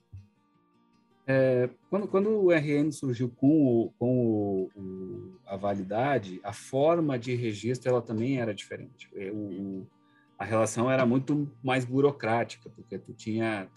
É, 1.30 1.68
quando, 1.90 2.08
quando, 2.08 2.30
o 2.30 2.50
RN 2.50 2.90
surgiu 2.90 3.28
com, 3.28 3.66
o, 3.66 3.92
com 3.98 4.70
o, 4.74 5.32
a 5.46 5.56
validade, 5.56 6.40
a 6.42 6.54
forma 6.54 7.18
de 7.18 7.34
registro 7.34 7.90
ela 7.90 8.00
também 8.00 8.40
era 8.40 8.54
diferente. 8.54 9.10
É, 9.14 9.30
o, 9.30 9.86
a 10.38 10.44
relação 10.44 10.90
era 10.90 11.04
muito 11.04 11.50
mais 11.62 11.84
burocrática, 11.84 12.70
porque 12.70 12.98
tu 12.98 13.12
tinha, 13.12 13.68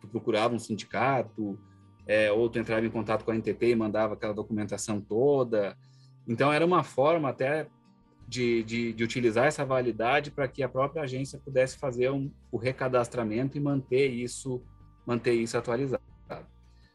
tu 0.00 0.08
procurava 0.08 0.54
um 0.54 0.58
sindicato, 0.58 1.56
é, 2.08 2.32
ou 2.32 2.48
tu 2.48 2.58
entrava 2.58 2.86
em 2.86 2.90
contato 2.90 3.22
com 3.22 3.30
a 3.30 3.34
NTT 3.34 3.68
e 3.68 3.76
mandava 3.76 4.14
aquela 4.14 4.32
documentação 4.32 4.98
toda. 4.98 5.76
Então 6.26 6.50
era 6.50 6.64
uma 6.64 6.82
forma 6.82 7.28
até 7.28 7.68
de, 8.26 8.64
de, 8.64 8.92
de, 8.94 9.04
utilizar 9.04 9.46
essa 9.46 9.64
validade 9.64 10.30
para 10.30 10.48
que 10.48 10.62
a 10.62 10.68
própria 10.68 11.02
agência 11.02 11.38
pudesse 11.38 11.76
fazer 11.76 12.10
um, 12.10 12.30
o 12.50 12.56
recadastramento 12.56 13.56
e 13.56 13.60
manter 13.60 14.08
isso, 14.08 14.62
manter 15.06 15.34
isso 15.34 15.56
atualizado. 15.56 16.02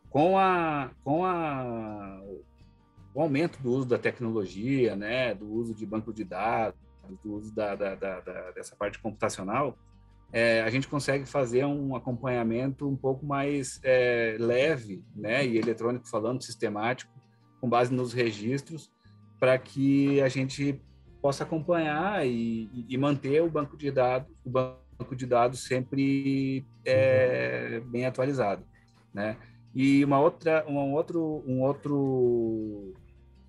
Com, 0.10 0.38
a, 0.38 0.92
com 1.04 1.26
a, 1.26 2.22
o 3.14 3.22
aumento 3.22 3.62
do 3.62 3.72
uso 3.72 3.88
da 3.88 3.98
tecnologia, 3.98 4.96
né, 4.96 5.34
do 5.34 5.52
uso 5.52 5.74
de 5.74 5.86
banco 5.86 6.14
de 6.14 6.24
dados, 6.24 6.80
do 7.24 7.34
uso 7.34 7.54
da, 7.54 7.76
da, 7.76 7.96
da 7.96 8.52
dessa 8.52 8.76
parte 8.76 9.00
computacional, 9.00 9.76
é, 10.34 10.62
a 10.64 10.70
gente 10.72 10.88
consegue 10.88 11.28
fazer 11.28 11.64
um 11.64 11.96
acompanhamento 11.96 12.90
um 12.90 12.96
pouco 12.96 13.24
mais 13.24 13.80
é, 13.84 14.36
leve, 14.40 15.06
né, 15.16 15.46
e 15.46 15.60
eletrônico 15.60 16.10
falando, 16.10 16.44
sistemático, 16.44 17.14
com 17.62 17.70
base 17.70 17.94
nos 17.94 18.14
registros, 18.14 18.92
para 19.40 19.60
que 19.60 20.20
a 20.22 20.28
gente 20.28 20.82
possa 21.22 21.44
acompanhar 21.44 22.26
e, 22.26 22.68
e, 22.90 22.98
manter 22.98 23.44
o 23.44 23.50
banco 23.50 23.78
de 23.78 23.92
dados, 23.92 24.28
o 24.44 24.50
banco 24.50 25.16
de 25.16 25.28
dados 25.28 25.64
sempre 25.66 26.66
é, 26.84 27.80
bem 27.86 28.06
atualizado, 28.06 28.66
né? 29.14 29.38
E 29.76 30.04
uma 30.04 30.20
outra, 30.20 30.66
um 30.68 30.94
outro, 30.94 31.44
um 31.48 31.62
outro, 31.62 32.94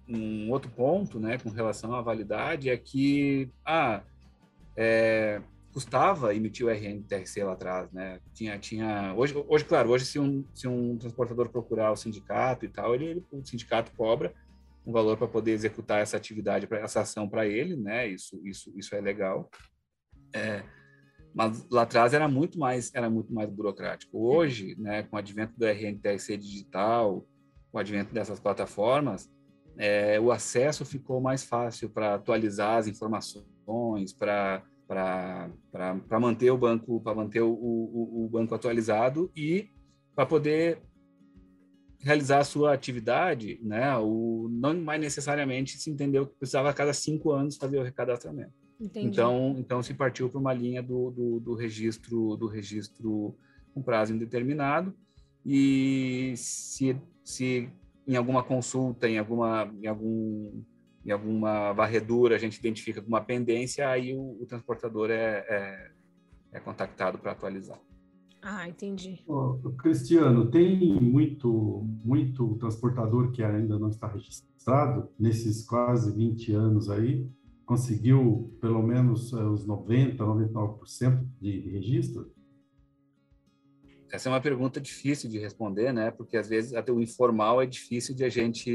um 0.07 0.51
outro 0.51 0.71
ponto, 0.71 1.19
né, 1.19 1.39
com 1.39 1.49
relação 1.49 1.95
à 1.95 2.03
validade 2.03 2.69
é 2.69 2.77
que, 2.77 3.51
ah, 3.65 4.03
é, 4.77 5.41
custava 5.75 6.33
emitir 6.33 6.65
o 6.65 6.71
RNTRC 6.71 7.43
lá 7.43 7.53
atrás, 7.53 7.91
né? 7.91 8.21
Tinha, 8.33 8.57
tinha, 8.61 9.13
hoje, 9.17 9.35
hoje, 9.49 9.65
claro, 9.65 9.91
hoje 9.91 10.07
se 10.07 10.21
um, 10.21 10.47
se 10.55 10.69
um 10.69 10.97
transportador 10.97 11.49
procurar 11.51 11.91
o 11.91 11.97
sindicato 11.97 12.65
e 12.65 12.69
tal, 12.69 12.95
ele, 12.95 13.07
ele 13.07 13.25
o 13.33 13.45
sindicato 13.45 13.91
cobra 13.97 14.33
um 14.87 14.93
valor 14.93 15.17
para 15.17 15.27
poder 15.27 15.51
executar 15.51 16.01
essa 16.01 16.17
atividade, 16.17 16.69
para 16.69 16.79
essa 16.79 17.01
ação 17.01 17.29
para 17.29 17.49
ele, 17.49 17.75
né? 17.75 18.07
Isso, 18.07 18.41
isso, 18.45 18.73
isso 18.77 18.95
é 18.95 19.01
legal. 19.01 19.51
É, 20.33 20.63
mas 21.35 21.69
lá 21.69 21.83
atrás 21.83 22.15
era 22.15 22.29
muito 22.29 22.57
mais, 22.57 22.95
era 22.95 23.11
muito 23.11 23.35
mais 23.35 23.51
burocrático. 23.51 24.17
Hoje, 24.17 24.77
né, 24.79 25.03
com 25.03 25.17
o 25.17 25.19
advento 25.19 25.55
do 25.59 25.67
RNTSC 25.67 26.37
digital, 26.37 27.27
com 27.73 27.79
o 27.79 27.81
advento 27.81 28.15
dessas 28.15 28.39
plataformas, 28.39 29.29
é, 29.77 30.21
o 30.21 30.31
acesso 30.31 30.85
ficou 30.85 31.21
mais 31.21 31.43
fácil 31.43 31.91
para 31.91 32.15
atualizar 32.15 32.77
as 32.77 32.87
informações, 32.87 34.13
para 34.17 34.63
para 34.87 35.51
manter 36.21 36.51
o 36.51 36.59
banco 36.59 37.01
para 37.01 37.15
manter 37.15 37.41
o, 37.41 37.51
o, 37.51 38.25
o 38.25 38.29
banco 38.29 38.55
atualizado 38.55 39.31
e 39.35 39.71
para 40.15 40.27
poder 40.27 40.83
realizar 42.05 42.39
a 42.41 42.45
sua 42.45 42.75
atividade, 42.75 43.59
né, 43.63 43.97
o, 43.97 44.47
não 44.51 44.79
mais 44.79 45.01
necessariamente 45.01 45.79
se 45.79 45.91
entendeu 45.91 46.27
que 46.27 46.37
precisava 46.37 46.69
a 46.69 46.75
cada 46.75 46.93
cinco 46.93 47.33
anos 47.33 47.57
fazer 47.57 47.79
o 47.79 47.83
recadastramento. 47.83 48.53
Entendi. 48.79 49.07
Então, 49.07 49.57
então 49.59 49.83
se 49.83 49.95
partiu 49.95 50.29
para 50.29 50.39
uma 50.39 50.53
linha 50.53 50.83
do, 50.83 51.11
do, 51.11 51.41
do, 51.41 51.55
registro 51.55 52.37
do 52.37 52.47
registro 52.47 53.35
com 53.73 53.83
prazo 53.83 54.13
indeterminado 54.13 54.95
e 55.47 56.35
se, 56.37 56.97
se 57.25 57.71
em 58.07 58.17
alguma 58.17 58.43
consulta, 58.43 59.09
em 59.09 59.19
alguma 59.19 59.73
em 59.83 59.87
algum 59.87 60.63
em 61.05 61.11
alguma 61.11 61.73
varredura 61.73 62.37
a 62.37 62.39
gente 62.39 62.59
identifica 62.59 63.01
alguma 63.01 63.21
pendência, 63.21 63.89
aí 63.89 64.15
o, 64.15 64.43
o 64.43 64.47
transportador 64.47 65.11
é, 65.11 65.45
é, 65.49 65.91
é 66.53 66.61
contactado 66.61 67.19
para 67.19 67.33
atualizar. 67.33 67.79
Ah, 68.47 68.69
entendi. 68.69 69.25
Oh, 69.27 69.55
Cristiano, 69.79 70.51
tem 70.51 71.01
muito, 71.01 71.83
muito 72.05 72.57
transportador 72.57 73.33
que 73.33 73.43
ainda 73.43 73.79
não 73.79 73.89
está 73.89 74.07
registrado 74.07 75.09
nesses 75.19 75.65
quase 75.67 76.15
20 76.15 76.53
anos 76.53 76.91
aí? 76.91 77.27
Conseguiu 77.65 78.55
pelo 78.61 78.83
menos 78.83 79.33
uh, 79.33 79.49
os 79.49 79.67
90%, 79.67 80.19
99% 80.19 81.27
de, 81.41 81.63
de 81.63 81.71
registro? 81.71 82.34
Essa 84.15 84.29
é 84.29 84.33
uma 84.33 84.41
pergunta 84.41 84.81
difícil 84.81 85.29
de 85.29 85.41
responder, 85.41 85.93
né? 85.93 86.13
Porque 86.13 86.37
às 86.37 86.49
vezes 86.49 86.73
até 86.73 86.93
o 86.93 87.03
informal 87.03 87.61
é 87.61 87.67
difícil 87.67 88.15
de 88.15 88.23
a 88.25 88.29
gente, 88.29 88.71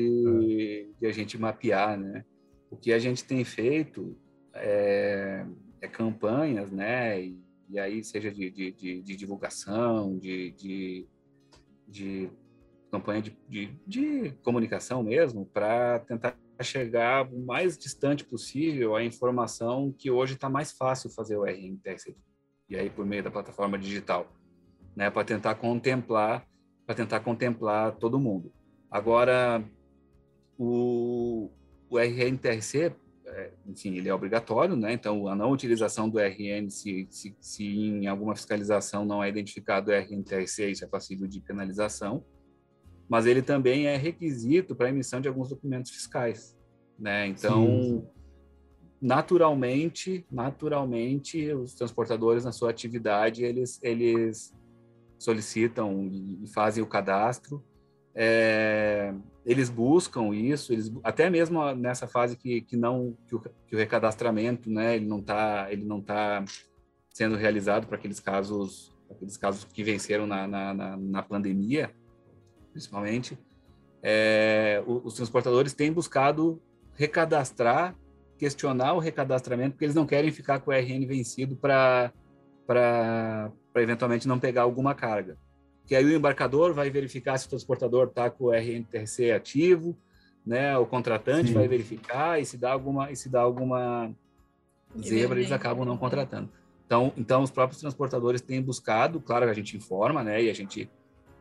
de 0.99 1.07
a 1.07 1.13
gente 1.13 1.37
mapear, 1.37 1.97
né? 1.97 2.25
O 2.69 2.75
que 2.75 2.91
a 2.91 2.99
gente 2.99 3.23
tem 3.23 3.45
feito 3.45 4.17
é, 4.53 5.45
é 5.79 5.87
campanhas, 5.87 6.69
né? 6.73 7.23
E, 7.23 7.41
e 7.69 7.79
aí 7.79 8.03
seja 8.03 8.29
de, 8.29 8.51
de, 8.51 8.71
de, 8.73 9.01
de 9.01 9.15
divulgação, 9.15 10.17
de, 10.17 10.51
de, 10.51 11.07
de 11.87 12.29
campanha 12.91 13.21
de, 13.21 13.37
de, 13.47 13.73
de, 13.87 14.31
comunicação 14.43 15.01
mesmo, 15.01 15.45
para 15.45 15.99
tentar 15.99 16.35
chegar 16.61 17.25
o 17.31 17.45
mais 17.45 17.77
distante 17.77 18.25
possível 18.25 18.93
à 18.93 19.05
informação 19.05 19.95
que 19.97 20.11
hoje 20.11 20.33
está 20.33 20.49
mais 20.49 20.73
fácil 20.73 21.09
fazer 21.09 21.37
o 21.37 21.45
RMTS, 21.45 22.13
e 22.67 22.75
aí 22.75 22.89
por 22.89 23.05
meio 23.05 23.23
da 23.23 23.31
plataforma 23.31 23.79
digital, 23.79 24.29
né, 24.99 25.09
para 25.09 25.23
tentar 25.23 25.55
contemplar, 25.55 26.45
para 26.85 26.93
tentar 26.93 27.21
contemplar 27.21 27.93
todo 27.93 28.19
mundo. 28.19 28.51
Agora, 28.91 29.63
o, 30.57 31.49
o 31.89 31.97
RNTRC 31.97 32.93
é, 33.25 33.53
enfim, 33.65 33.95
ele 33.95 34.09
é 34.09 34.13
obrigatório, 34.13 34.75
né? 34.75 34.91
Então, 34.91 35.29
a 35.29 35.35
não 35.35 35.51
utilização 35.51 36.09
do 36.09 36.19
RN, 36.19 36.69
se, 36.69 37.07
se, 37.09 37.33
se 37.39 37.63
em 37.65 38.07
alguma 38.07 38.35
fiscalização 38.35 39.05
não 39.05 39.23
é 39.23 39.29
identificado 39.29 39.89
o 39.89 39.93
RNTRC, 39.93 40.71
isso 40.71 40.83
é 40.83 40.87
passível 40.87 41.27
de 41.29 41.39
penalização. 41.39 42.25
Mas 43.07 43.25
ele 43.25 43.41
também 43.41 43.87
é 43.87 43.95
requisito 43.95 44.75
para 44.75 44.89
emissão 44.89 45.21
de 45.21 45.29
alguns 45.29 45.47
documentos 45.47 45.91
fiscais, 45.91 46.57
né? 46.99 47.25
Então, 47.27 47.63
Sim. 47.83 48.07
naturalmente, 49.01 50.25
naturalmente, 50.29 51.53
os 51.53 51.73
transportadores 51.73 52.43
na 52.43 52.51
sua 52.51 52.71
atividade, 52.71 53.45
eles, 53.45 53.79
eles 53.81 54.53
solicitam 55.19 56.09
e 56.11 56.47
fazem 56.47 56.81
o 56.81 56.87
cadastro. 56.87 57.63
É, 58.15 59.13
eles 59.45 59.69
buscam 59.69 60.33
isso, 60.33 60.73
eles 60.73 60.91
até 61.03 61.29
mesmo 61.29 61.73
nessa 61.75 62.07
fase 62.07 62.35
que, 62.35 62.61
que 62.61 62.75
não 62.75 63.15
que 63.27 63.35
o, 63.35 63.39
que 63.39 63.75
o 63.75 63.77
recadastramento, 63.77 64.69
né, 64.69 64.95
ele 64.95 65.05
não 65.05 65.19
está 65.19 65.71
ele 65.71 65.85
não 65.85 66.01
tá 66.01 66.43
sendo 67.13 67.35
realizado 67.35 67.85
para 67.85 67.97
aqueles 67.97 68.19
casos 68.19 68.91
aqueles 69.09 69.37
casos 69.37 69.63
que 69.63 69.83
venceram 69.83 70.25
na, 70.25 70.47
na, 70.47 70.73
na, 70.73 70.97
na 70.97 71.23
pandemia, 71.23 71.91
principalmente, 72.71 73.37
é, 74.01 74.81
os 74.85 75.15
transportadores 75.15 75.73
têm 75.73 75.91
buscado 75.91 76.61
recadastrar, 76.93 77.95
questionar 78.37 78.93
o 78.93 78.99
recadastramento, 78.99 79.71
porque 79.71 79.85
eles 79.85 79.95
não 79.95 80.05
querem 80.05 80.31
ficar 80.31 80.59
com 80.59 80.71
o 80.71 80.73
RN 80.73 81.05
vencido 81.05 81.55
para 81.55 82.11
para 83.79 83.83
eventualmente 83.83 84.27
não 84.27 84.39
pegar 84.39 84.63
alguma 84.63 84.93
carga 84.93 85.37
que 85.89 85.95
aí 85.95 86.05
o 86.05 86.15
embarcador 86.15 86.71
vai 86.71 86.87
verificar 86.91 87.35
se 87.39 87.47
o 87.47 87.49
transportador 87.49 88.09
está 88.09 88.29
com 88.29 88.43
o 88.43 88.53
RNTRC 88.53 89.31
ativo, 89.31 89.97
né? 90.45 90.77
O 90.77 90.85
contratante 90.85 91.47
Sim. 91.47 91.55
vai 91.55 91.67
verificar 91.67 92.39
e 92.39 92.45
se 92.45 92.57
dá 92.57 92.71
alguma 92.71 93.11
e 93.11 93.15
se 93.15 93.27
dá 93.27 93.41
alguma 93.41 94.13
zebra 95.01 95.39
eles 95.39 95.51
acabam 95.51 95.83
não 95.83 95.97
contratando. 95.97 96.47
Então, 96.85 97.11
então 97.17 97.41
os 97.41 97.49
próprios 97.49 97.81
transportadores 97.81 98.39
têm 98.39 98.61
buscado, 98.61 99.19
claro 99.19 99.45
que 99.45 99.51
a 99.51 99.55
gente 99.55 99.75
informa, 99.75 100.23
né? 100.23 100.43
E 100.43 100.51
a 100.51 100.53
gente 100.53 100.87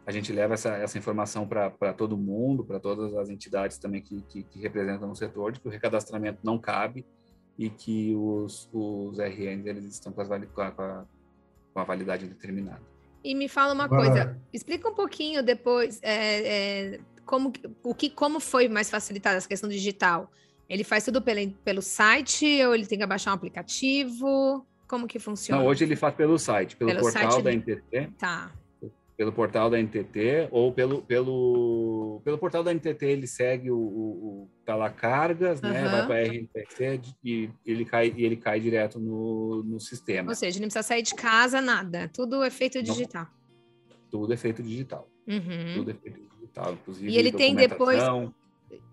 a 0.07 0.11
gente 0.11 0.33
leva 0.33 0.55
essa, 0.55 0.71
essa 0.77 0.97
informação 0.97 1.47
para 1.47 1.93
todo 1.93 2.17
mundo, 2.17 2.65
para 2.65 2.81
todas 2.81 3.15
as 3.17 3.29
entidades 3.29 3.77
também 3.77 4.01
que, 4.01 4.23
que, 4.23 4.45
que, 4.45 4.59
representam 4.59 5.11
o 5.11 5.15
setor, 5.15 5.53
de 5.53 5.61
que 5.61 5.69
o 5.69 5.71
recadastramento 5.71 6.39
não 6.43 6.59
cabe 6.59 7.05
e 7.59 7.69
que 7.69 8.15
os, 8.15 8.67
os 8.73 9.19
RNs 9.19 9.67
eles 9.67 9.85
estão 9.85 10.11
com, 10.11 10.23
as, 10.23 10.29
com, 10.29 10.63
a, 10.63 11.05
com 11.79 11.83
a 11.83 11.85
validade 11.85 12.27
determinada. 12.27 12.83
E 13.23 13.35
me 13.35 13.49
fala 13.49 13.73
uma 13.73 13.89
coisa, 13.89 14.37
explica 14.53 14.89
um 14.89 14.95
pouquinho 14.95 15.43
depois 15.43 16.01
é, 16.03 16.95
é, 16.95 17.01
como, 17.25 17.53
o 17.85 17.95
que, 17.95 18.11
como 18.11 18.41
foi 18.41 18.69
mais 18.69 18.91
facilitada 18.91 19.37
essa 19.37 19.49
questão 19.49 19.69
digital. 19.69 20.31
Ele 20.69 20.85
faz 20.85 21.05
tudo 21.05 21.23
pelo, 21.23 21.51
pelo 21.65 21.81
site 21.81 22.63
ou 22.65 22.75
ele 22.75 22.87
tem 22.87 22.99
que 22.99 23.07
baixar 23.07 23.31
um 23.31 23.35
aplicativo? 23.35 24.67
Como 24.87 25.07
que 25.07 25.19
funciona? 25.19 25.63
Não, 25.63 25.69
hoje 25.69 25.85
ele 25.85 25.97
faz 25.97 26.15
pelo 26.15 26.39
site, 26.39 26.77
pelo, 26.77 26.91
pelo 26.91 27.03
portal 27.03 27.33
site 27.33 27.45
da 27.45 27.53
NTT. 27.53 28.13
Tá 28.19 28.51
pelo 29.19 29.33
portal 29.33 29.69
da 29.69 29.77
NTT 29.83 30.47
ou 30.53 30.73
pelo, 30.73 31.03
pelo, 31.03 32.23
pelo 32.25 32.39
portal 32.39 32.63
da 32.63 32.73
NTT 32.73 33.05
ele 33.05 33.27
segue 33.27 33.69
o, 33.69 33.77
o, 33.77 33.83
o 34.45 34.51
tá 34.65 34.77
lá 34.77 34.89
cargas, 34.91 35.61
uhum. 35.61 35.71
né, 35.71 35.89
vai 35.89 36.07
para 36.07 36.15
a 36.15 36.23
RNTT 36.23 37.17
e 37.25 37.51
ele 37.67 37.85
cai 37.85 38.15
e 38.17 38.25
ele 38.25 38.37
cai 38.37 38.61
direto 38.61 39.01
no, 39.01 39.65
no 39.65 39.81
sistema. 39.81 40.31
Ou 40.31 40.37
seja, 40.37 40.61
não 40.61 40.69
precisa 40.69 40.85
sair 40.85 41.03
de 41.03 41.17
casa 41.17 41.61
nada, 41.61 42.09
tudo 42.15 42.45
é 42.45 42.51
feito 42.51 42.81
digital. 42.81 43.27
Não, 43.91 43.97
tudo 44.09 44.33
é 44.33 44.37
feito 44.37 44.63
digital. 44.63 45.11
Uhum. 45.27 45.75
Tudo 45.75 45.91
é 45.91 45.95
feito 45.95 46.21
digital, 46.37 46.73
inclusive 46.75 47.11
E 47.11 47.19
ele 47.19 47.33
tem 47.33 47.57
depois 47.57 48.01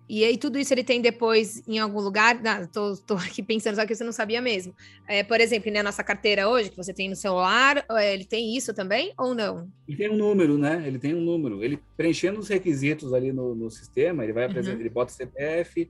e 0.07 0.23
aí 0.23 0.37
tudo 0.37 0.59
isso 0.59 0.71
ele 0.73 0.83
tem 0.83 1.01
depois 1.01 1.63
em 1.67 1.79
algum 1.79 1.99
lugar? 1.99 2.39
Tô 2.71 3.15
aqui 3.15 3.41
pensando, 3.41 3.75
só 3.75 3.85
que 3.85 3.95
você 3.95 4.03
não 4.03 4.11
sabia 4.11 4.39
mesmo. 4.39 4.73
É, 5.07 5.23
por 5.23 5.41
exemplo, 5.41 5.71
na 5.71 5.81
nossa 5.81 6.03
carteira 6.03 6.47
hoje, 6.47 6.69
que 6.69 6.77
você 6.77 6.93
tem 6.93 7.09
no 7.09 7.15
celular, 7.15 7.83
é, 7.89 8.13
ele 8.13 8.23
tem 8.25 8.55
isso 8.55 8.73
também 8.73 9.13
ou 9.17 9.33
não? 9.33 9.67
Ele 9.87 9.97
tem 9.97 10.09
um 10.11 10.15
número, 10.15 10.57
né? 10.57 10.83
Ele 10.85 10.99
tem 10.99 11.15
um 11.15 11.21
número. 11.21 11.63
Ele 11.63 11.79
preenchendo 11.97 12.39
os 12.39 12.47
requisitos 12.47 13.13
ali 13.13 13.31
no, 13.33 13.55
no 13.55 13.69
sistema, 13.71 14.23
ele 14.23 14.33
vai 14.33 14.45
apresentar, 14.45 14.75
uhum. 14.75 14.81
ele 14.81 14.89
bota 14.89 15.11
CPF, 15.11 15.89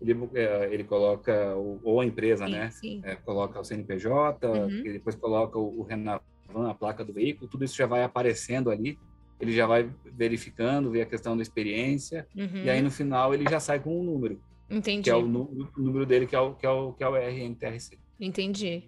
ele, 0.00 0.16
é, 0.34 0.68
ele 0.72 0.84
coloca, 0.84 1.54
ou 1.54 2.00
a 2.00 2.06
empresa, 2.06 2.46
Sim, 2.46 2.52
né? 2.52 2.70
sim. 2.70 3.00
É, 3.04 3.14
coloca 3.16 3.60
o 3.60 3.64
CNPJ, 3.64 4.48
Uhum. 4.48 4.86
e 4.86 4.92
depois 4.92 5.14
coloca 5.14 5.58
o, 5.58 5.80
o 5.80 5.82
Renavan, 5.82 6.20
a 6.66 6.74
placa 6.74 7.04
do 7.04 7.12
veículo, 7.12 7.48
tudo 7.48 7.64
isso 7.64 7.76
já 7.76 7.86
vai 7.86 8.02
aparecendo 8.02 8.70
ali, 8.70 8.98
ele 9.40 9.52
já 9.52 9.66
vai 9.66 9.90
verificando, 10.04 10.90
vê 10.90 11.02
a 11.02 11.06
questão 11.06 11.36
da 11.36 11.42
experiência, 11.42 12.26
Uhum. 12.36 12.62
e 12.64 12.70
aí 12.70 12.82
no 12.82 12.90
final 12.90 13.32
ele 13.34 13.44
já 13.48 13.58
sai 13.58 13.80
com 13.80 13.98
um 13.98 14.02
número, 14.04 14.40
Entendi. 14.68 15.02
que 15.04 15.10
é 15.10 15.16
o, 15.16 15.20
o 15.24 15.68
número 15.78 16.04
dele, 16.06 16.26
que 16.26 16.36
é 16.36 16.40
o, 16.40 16.54
que 16.54 16.66
é 16.66 16.70
o, 16.70 16.92
que 16.92 17.02
é 17.02 17.08
o 17.08 17.16
RNTRC. 17.16 17.98
Entendi. 18.20 18.84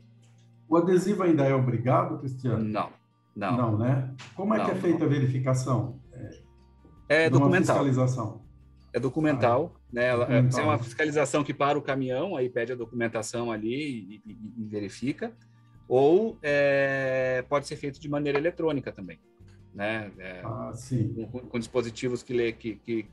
O 0.68 0.76
adesivo 0.76 1.22
ainda 1.22 1.44
é 1.44 1.54
obrigado, 1.54 2.18
Cristiano? 2.18 2.62
Não, 2.64 2.90
não. 3.34 3.78
né? 3.78 4.14
Como 4.34 4.54
é 4.54 4.58
que 4.60 4.66
Não, 4.68 4.72
é 4.72 4.74
feita 4.76 4.98
não. 5.00 5.06
a 5.06 5.08
verificação? 5.08 6.00
É 7.08 7.24
uma 7.24 7.30
documental. 7.30 7.76
fiscalização. 7.76 8.42
É 8.94 9.00
documental, 9.00 9.74
né? 9.92 10.06
Ela, 10.08 10.24
é, 10.24 10.26
documental. 10.42 10.60
é 10.60 10.64
uma 10.64 10.78
fiscalização 10.78 11.42
que 11.42 11.54
para 11.54 11.78
o 11.78 11.82
caminhão, 11.82 12.36
aí 12.36 12.48
pede 12.50 12.72
a 12.72 12.74
documentação 12.74 13.50
ali 13.50 13.74
e, 13.74 14.22
e- 14.30 14.52
e 14.58 14.64
verifica, 14.64 15.32
ou 15.88 16.38
é, 16.42 17.42
pode 17.48 17.66
ser 17.66 17.76
feito 17.76 17.98
de 18.00 18.08
maneira 18.08 18.38
eletrônica 18.38 18.92
também, 18.92 19.18
né? 19.74 20.10
É, 20.18 20.42
Ah, 20.44 20.72
sim. 20.74 21.28
com, 21.30 21.40
com 21.40 21.58
dispositivos 21.58 22.22
que, 22.22 22.32
lê, 22.32 22.52
que, 22.52 22.76
que, 22.76 23.06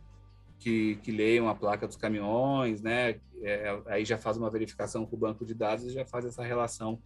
que, 0.59 0.95
que 0.97 1.11
leiam 1.11 1.47
a 1.47 1.55
placa 1.55 1.87
dos 1.87 1.95
caminhões, 1.95 2.81
né? 2.81 3.15
É, 3.41 3.79
aí 3.87 4.03
já 4.03 4.17
faz 4.17 4.37
uma 4.37 4.49
verificação 4.49 5.05
com 5.05 5.15
o 5.15 5.19
banco 5.19 5.45
de 5.45 5.53
dados 5.53 5.85
e 5.85 5.91
já 5.91 6.05
faz 6.05 6.25
essa 6.25 6.43
relação 6.43 6.99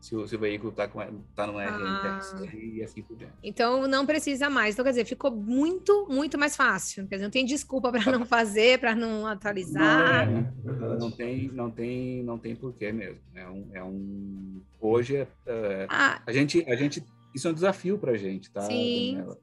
se 0.00 0.14
o, 0.14 0.26
se 0.26 0.36
o 0.36 0.38
veículo 0.38 0.70
está 0.70 0.88
tá 1.34 1.46
no 1.46 1.58
RNTRC 1.58 2.56
e 2.56 2.82
assim 2.82 3.02
por 3.02 3.16
diante. 3.16 3.34
Então 3.42 3.88
não 3.88 4.06
precisa 4.06 4.48
mais. 4.48 4.74
Então, 4.74 4.84
quer 4.84 4.90
dizer, 4.90 5.04
ficou 5.04 5.30
muito, 5.30 6.06
muito 6.08 6.38
mais 6.38 6.56
fácil. 6.56 7.06
Quer 7.08 7.16
dizer, 7.16 7.24
não 7.24 7.30
tem 7.30 7.44
desculpa 7.44 7.90
para 7.90 8.12
não 8.12 8.24
fazer, 8.24 8.78
para 8.78 8.94
não 8.94 9.26
atualizar. 9.26 10.30
Não 10.30 10.38
é, 10.38 10.94
é. 10.94 10.98
Não 10.98 11.10
tem, 11.10 11.48
não 11.48 11.70
tem, 11.70 12.22
não 12.22 12.38
tem 12.38 12.54
porquê 12.54 12.92
mesmo. 12.92 13.20
É 13.34 13.48
um, 13.48 13.68
é 13.72 13.82
um 13.82 14.60
hoje 14.80 15.16
é, 15.16 15.26
é, 15.46 15.86
Ah, 15.88 16.20
a 16.26 16.32
gente, 16.32 16.64
a 16.68 16.76
gente, 16.76 17.02
isso 17.36 17.46
é 17.46 17.50
um 17.50 17.54
desafio 17.54 17.98
para 17.98 18.12
a 18.12 18.16
gente, 18.16 18.50
tá? 18.50 18.62
Sim. 18.62 19.12
Daniela? 19.12 19.38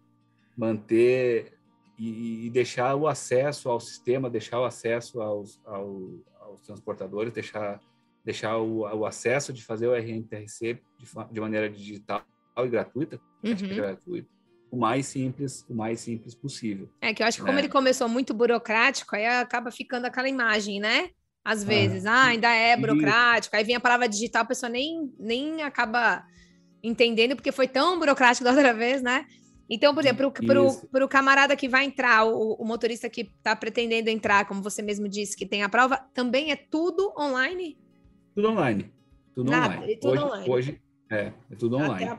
Manter 0.58 1.54
e, 1.98 2.48
e 2.48 2.50
deixar 2.50 2.96
o 2.96 3.08
acesso 3.08 3.70
ao 3.70 3.80
sistema, 3.80 4.30
deixar 4.30 4.60
o 4.60 4.66
acesso 4.66 5.22
aos, 5.22 5.62
ao- 5.66 6.20
aos 6.42 6.62
transportadores, 6.62 7.32
deixar, 7.32 7.80
deixar 8.26 8.58
o, 8.58 8.80
o 8.82 9.06
acesso 9.06 9.54
de 9.54 9.64
fazer 9.64 9.88
o 9.88 9.96
RNTRC 9.96 10.80
de, 11.00 11.08
de 11.32 11.40
maneira 11.42 11.70
digital 11.70 12.26
e 12.58 12.68
gratuita, 12.68 13.20
acho 13.44 13.56
que 13.64 13.72
é 13.72 13.76
uhum. 13.76 13.82
gratuito, 13.82 14.30
o 14.72 14.78
mais 14.78 15.06
simples, 15.06 15.66
o 15.70 15.74
mais 15.76 16.00
simples 16.00 16.34
possível. 16.36 16.90
É 17.02 17.14
que 17.14 17.22
eu 17.22 17.28
acho 17.28 17.38
que 17.38 17.46
como 17.46 17.58
É. 17.58 17.62
ele 17.62 17.70
começou 17.70 18.10
muito 18.10 18.34
burocrático, 18.34 19.16
aí 19.16 19.26
acaba 19.26 19.72
ficando 19.72 20.06
aquela 20.06 20.28
imagem, 20.30 20.80
né? 20.80 21.10
Às 21.46 21.62
É. 21.64 21.66
vezes, 21.66 22.06
ah, 22.06 22.26
ainda 22.26 22.50
é 22.54 22.76
burocrático. 22.78 23.56
Aí 23.56 23.64
vem 23.64 23.76
a 23.76 23.80
palavra 23.80 24.08
digital, 24.08 24.44
a 24.44 24.46
pessoa 24.46 24.70
nem, 24.70 25.14
nem 25.20 25.62
acaba 25.62 26.26
entendendo, 26.84 27.36
porque 27.36 27.52
foi 27.52 27.68
tão 27.68 27.98
burocrático 27.98 28.44
da 28.44 28.52
outra 28.52 28.74
vez, 28.76 29.02
né? 29.02 29.26
Então, 29.70 29.94
por 29.94 30.04
exemplo, 30.04 30.32
para 30.92 31.06
o 31.06 31.08
camarada 31.08 31.56
que 31.56 31.70
vai 31.70 31.86
entrar, 31.86 32.26
o, 32.26 32.54
o 32.54 32.66
motorista 32.66 33.10
que 33.10 33.22
está 33.22 33.56
pretendendo 33.56 34.10
entrar, 34.10 34.46
como 34.46 34.62
você 34.62 34.82
mesmo 34.82 35.08
disse, 35.08 35.38
que 35.38 35.46
tem 35.46 35.64
a 35.64 35.70
prova, 35.70 35.98
também 36.14 36.52
é 36.52 36.56
tudo 36.56 37.14
online? 37.18 37.78
Tudo 38.36 38.50
online. 38.50 38.92
Tudo 39.34 39.50
Nada, 39.50 39.76
online. 39.76 39.94
e 39.94 39.98
tudo 39.98 40.12
hoje, 40.12 40.24
online. 40.24 40.50
hoje 40.50 40.82
é, 41.10 41.34
é 41.50 41.56
tudo 41.58 41.78
online. 41.78 42.10
A. 42.10 42.18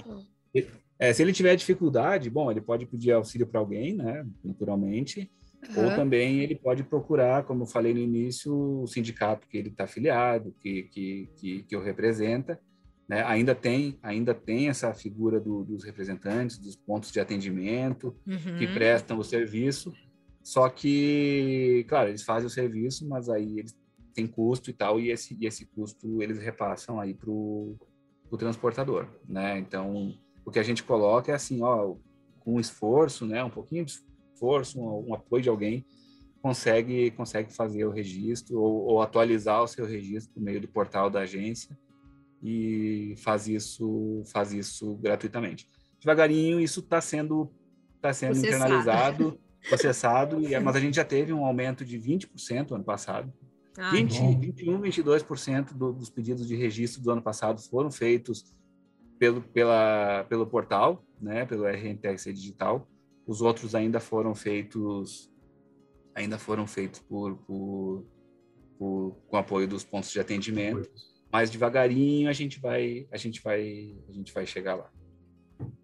É, 0.98 1.12
se 1.12 1.22
ele 1.22 1.32
tiver 1.32 1.54
dificuldade, 1.56 2.30
bom, 2.30 2.50
ele 2.50 2.60
pode 2.60 2.86
pedir 2.86 3.12
auxílio 3.12 3.46
para 3.46 3.60
alguém, 3.60 3.94
né, 3.94 4.24
naturalmente, 4.42 5.30
ou 5.76 5.84
Aham. 5.84 5.96
também 5.96 6.40
ele 6.40 6.54
pode 6.54 6.84
procurar, 6.84 7.44
como 7.44 7.64
eu 7.64 7.66
falei 7.66 7.92
no 7.92 8.00
início, 8.00 8.82
o 8.82 8.86
sindicato 8.86 9.48
que 9.48 9.56
ele 9.56 9.70
está 9.70 9.84
afiliado, 9.84 10.54
que, 10.60 10.84
que, 10.84 11.30
que, 11.36 11.62
que 11.64 11.76
o 11.76 11.82
representa, 11.82 12.60
né, 13.08 13.22
ainda 13.24 13.54
tem 13.54 13.98
ainda 14.02 14.34
tem 14.34 14.68
essa 14.68 14.92
figura 14.94 15.38
do- 15.38 15.62
dos 15.64 15.84
representantes, 15.84 16.58
dos 16.58 16.74
pontos 16.76 17.10
de 17.12 17.20
atendimento, 17.20 18.14
que 18.58 18.66
Uhum. 18.66 18.72
prestam 18.72 19.18
o 19.18 19.24
serviço, 19.24 19.92
só 20.42 20.68
que, 20.68 21.84
claro, 21.88 22.08
eles 22.10 22.22
fazem 22.22 22.46
o 22.46 22.50
serviço, 22.50 23.06
mas 23.08 23.28
aí 23.28 23.58
eles 23.58 23.76
têm 24.14 24.26
custo 24.26 24.70
e 24.70 24.72
tal, 24.72 25.00
e 25.00 25.10
esse, 25.10 25.36
e 25.40 25.46
esse 25.46 25.66
custo 25.66 26.22
eles 26.22 26.38
repassam 26.38 27.00
aí 27.00 27.14
para 27.14 27.30
o 27.30 27.76
transportador, 28.38 29.06
né? 29.28 29.58
Então, 29.58 30.12
o 30.44 30.50
que 30.50 30.58
a 30.58 30.62
gente 30.62 30.82
coloca 30.82 31.30
é 31.32 31.34
assim, 31.34 31.62
ó, 31.62 31.94
com 32.40 32.58
esforço, 32.60 33.26
né, 33.26 33.42
um 33.44 33.50
pouquinho 33.50 33.84
de 33.84 33.92
esforço, 34.34 34.78
um, 34.80 35.10
um 35.10 35.14
apoio 35.14 35.42
de 35.42 35.48
alguém, 35.48 35.84
consegue 36.42 37.10
consegue 37.12 37.52
fazer 37.54 37.84
o 37.86 37.90
registro 37.90 38.58
ou, 38.60 38.84
ou 38.86 39.02
atualizar 39.02 39.62
o 39.62 39.66
seu 39.68 39.86
registro 39.86 40.34
por 40.34 40.42
meio 40.42 40.60
do 40.60 40.68
portal 40.68 41.08
da 41.08 41.20
agência 41.20 41.78
e 42.44 43.14
faz 43.16 43.48
isso 43.48 44.22
faz 44.26 44.52
isso 44.52 44.96
gratuitamente. 44.96 45.66
Devagarinho 45.98 46.60
isso 46.60 46.80
está 46.80 47.00
sendo 47.00 47.50
está 47.96 48.12
sendo 48.12 48.32
Processado. 48.32 48.64
internalizado, 48.64 49.40
processado, 49.66 50.40
e, 50.46 50.60
mas 50.60 50.76
a 50.76 50.80
gente 50.80 50.96
já 50.96 51.04
teve 51.04 51.32
um 51.32 51.42
aumento 51.42 51.86
de 51.86 51.98
20% 51.98 52.72
ano 52.72 52.84
passado. 52.84 53.32
Ah, 53.78 53.90
20, 53.90 54.18
bom. 54.20 54.40
21, 54.40 54.80
22% 54.82 55.72
do, 55.72 55.92
dos 55.92 56.10
pedidos 56.10 56.46
de 56.46 56.54
registro 56.54 57.02
do 57.02 57.10
ano 57.10 57.22
passado 57.22 57.60
foram 57.62 57.90
feitos 57.90 58.54
pelo, 59.18 59.40
pela, 59.40 60.24
pelo 60.28 60.46
portal, 60.46 61.02
né, 61.18 61.46
pelo 61.46 61.66
RNTRC 61.66 62.32
digital. 62.32 62.86
Os 63.26 63.40
outros 63.40 63.74
ainda 63.74 63.98
foram 64.00 64.34
feitos 64.34 65.32
ainda 66.14 66.38
foram 66.38 66.66
feitos 66.66 67.00
por, 67.00 67.36
por, 67.38 68.06
por 68.78 69.16
com 69.26 69.36
apoio 69.36 69.66
dos 69.66 69.82
pontos 69.82 70.12
de 70.12 70.20
atendimento, 70.20 70.88
mas 71.34 71.50
devagarinho 71.50 72.28
a 72.28 72.32
gente 72.32 72.60
vai 72.60 73.08
a 73.10 73.16
gente 73.16 73.42
vai 73.42 73.92
a 74.08 74.12
gente 74.12 74.32
vai 74.32 74.46
chegar 74.46 74.76
lá. 74.76 74.88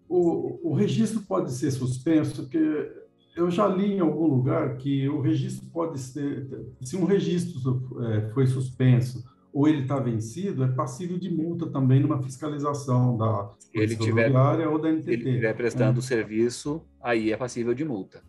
O, 0.07 0.71
o 0.71 0.73
registro 0.73 1.21
pode 1.23 1.51
ser 1.51 1.71
suspenso, 1.71 2.43
porque 2.43 2.89
eu 3.35 3.51
já 3.51 3.67
li 3.67 3.95
em 3.95 3.99
algum 3.99 4.27
lugar 4.27 4.77
que 4.77 5.09
o 5.09 5.19
registro 5.19 5.67
pode 5.69 5.99
ser, 5.99 6.47
se 6.81 6.95
um 6.95 7.03
registro 7.03 7.85
é, 8.01 8.29
foi 8.33 8.47
suspenso 8.47 9.25
ou 9.51 9.67
ele 9.67 9.81
está 9.81 9.99
vencido, 9.99 10.63
é 10.63 10.69
passível 10.69 11.19
de 11.19 11.29
multa 11.29 11.67
também 11.67 11.99
numa 11.99 12.23
fiscalização 12.23 13.17
da 13.17 13.51
ele 13.73 13.97
tiver 13.97 14.31
ou 14.67 14.79
da 14.79 14.89
NTT. 14.89 15.11
ele 15.11 15.29
estiver 15.31 15.53
prestando 15.53 15.99
o 15.99 16.01
serviço, 16.01 16.81
aí 17.01 17.29
é 17.29 17.35
passível 17.35 17.73
de 17.73 17.83
multa. 17.83 18.23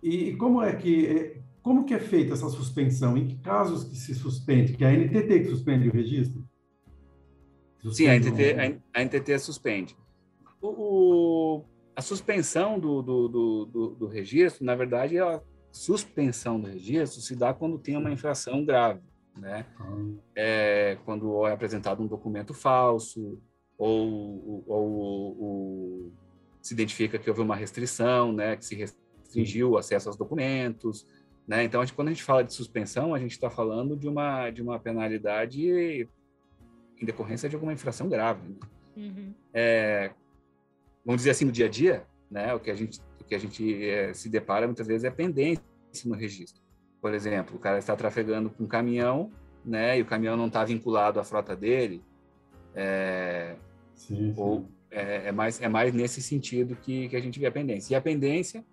E 0.00 0.36
como 0.36 0.62
é 0.62 0.72
que 0.76 1.42
como 1.62 1.84
que 1.84 1.94
é 1.94 1.98
feita 1.98 2.34
essa 2.34 2.48
suspensão? 2.48 3.16
Em 3.16 3.26
que 3.26 3.36
casos 3.36 3.82
que 3.82 3.96
se 3.96 4.14
suspende? 4.14 4.72
Que 4.72 4.84
é 4.84 4.88
a 4.88 4.96
NTT 4.96 5.40
que 5.40 5.46
suspende 5.46 5.88
o 5.88 5.92
registro? 5.92 6.48
Sim, 7.92 8.08
a 8.08 8.14
NTT, 8.16 8.54
a 8.94 9.02
NTT 9.02 9.38
suspende. 9.38 9.96
O, 10.60 10.68
o- 10.68 11.64
a 11.96 12.02
suspensão 12.02 12.78
do, 12.78 13.02
do, 13.02 13.28
do, 13.28 13.64
do, 13.66 13.88
do 13.90 14.06
registro, 14.06 14.64
na 14.64 14.74
verdade, 14.74 15.18
a 15.18 15.40
suspensão 15.72 16.60
do 16.60 16.66
registro 16.68 17.20
se 17.20 17.34
dá 17.36 17.52
quando 17.54 17.78
tem 17.78 17.96
uma 17.96 18.10
infração 18.10 18.64
grave, 18.64 19.00
né? 19.36 19.66
Ah, 19.78 19.96
É, 20.34 20.98
quando 21.04 21.46
é 21.46 21.52
apresentado 21.52 22.02
um 22.02 22.06
documento 22.06 22.52
falso 22.54 23.40
ou, 23.78 24.64
ou, 24.66 24.82
ou- 24.88 25.42
ou 25.42 26.12
se 26.60 26.74
identifica 26.74 27.18
que 27.18 27.28
houve 27.30 27.40
uma 27.42 27.56
restrição, 27.56 28.32
né? 28.32 28.56
Que 28.56 28.64
se 28.64 28.74
restringiu 28.74 29.70
o 29.70 29.78
acesso 29.78 30.08
aos 30.08 30.16
documentos, 30.16 31.06
né? 31.46 31.64
Então, 31.64 31.80
a 31.80 31.84
gente- 31.84 31.94
quando 31.94 32.08
a 32.08 32.12
gente 32.12 32.22
fala 32.24 32.44
de 32.44 32.52
suspensão, 32.54 33.14
a 33.14 33.18
gente 33.18 33.32
está 33.32 33.48
falando 33.50 33.96
de 33.96 34.08
uma, 34.08 34.50
de 34.50 34.60
uma 34.62 34.78
penalidade 34.78 36.08
em 37.00 37.06
decorrência 37.06 37.48
de 37.48 37.54
alguma 37.54 37.72
infração 37.72 38.08
grave. 38.08 38.48
né? 38.48 38.54
Uhum. 38.96 39.32
é, 39.54 40.10
vamos 41.04 41.20
dizer 41.20 41.30
assim, 41.30 41.44
no 41.44 41.52
dia 41.52 41.66
a 41.66 41.68
dia, 41.68 42.04
né, 42.30 42.52
o 42.54 42.60
que 42.60 42.70
a 42.70 42.74
gente, 42.74 43.00
o 43.20 43.24
que 43.24 43.34
a 43.34 43.38
gente 43.38 43.84
é, 43.88 44.12
se 44.12 44.28
depara 44.28 44.66
muitas 44.66 44.86
vezes 44.86 45.04
é 45.04 45.10
pendência 45.10 45.62
no 46.04 46.14
registro. 46.14 46.60
Por 47.00 47.14
exemplo, 47.14 47.56
o 47.56 47.58
cara 47.58 47.78
está 47.78 47.96
trafegando 47.96 48.50
com 48.50 48.64
um 48.64 48.66
caminhão, 48.66 49.30
né, 49.64 49.98
e 49.98 50.02
o 50.02 50.06
caminhão 50.06 50.36
não 50.36 50.48
está 50.48 50.64
vinculado 50.64 51.18
à 51.18 51.24
frota 51.24 51.56
dele, 51.56 52.02
é, 52.74 53.56
sim, 53.94 54.16
sim. 54.16 54.34
ou 54.36 54.68
é, 54.90 55.28
é 55.28 55.32
mais 55.32 55.60
é 55.60 55.68
mais 55.68 55.92
nesse 55.92 56.20
sentido 56.20 56.76
que, 56.76 57.08
que 57.08 57.16
a 57.16 57.20
gente 57.20 57.38
vê 57.38 57.46
a 57.46 57.52
pendência. 57.52 57.94
E 57.94 57.96
a 57.96 58.00
pendência 58.00 58.64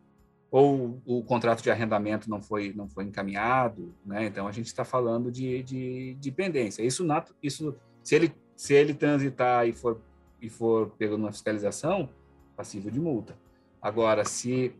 ou 0.49 1.01
o 1.05 1.23
contrato 1.23 1.61
de 1.61 1.69
arrendamento 1.69 2.29
não 2.29 2.41
foi 2.41 2.73
não 2.73 2.87
foi 2.87 3.03
encaminhado, 3.03 3.93
né? 4.05 4.25
Então 4.25 4.47
a 4.47 4.51
gente 4.51 4.67
está 4.67 4.85
falando 4.85 5.31
de, 5.31 5.61
de, 5.63 6.13
de 6.15 6.31
pendência. 6.31 6.83
Isso 6.83 7.03
nato, 7.03 7.35
isso 7.41 7.75
se 8.07 8.15
ele 8.15 8.33
se 8.55 8.73
ele 8.73 8.93
transitar 8.93 9.67
e 9.67 9.73
for 9.73 9.99
e 10.41 10.49
for 10.49 10.91
pego 10.91 11.17
numa 11.17 11.31
fiscalização, 11.31 12.09
passível 12.55 12.89
de 12.89 13.01
multa. 13.01 13.37
Agora, 13.81 14.23
se 14.23 14.73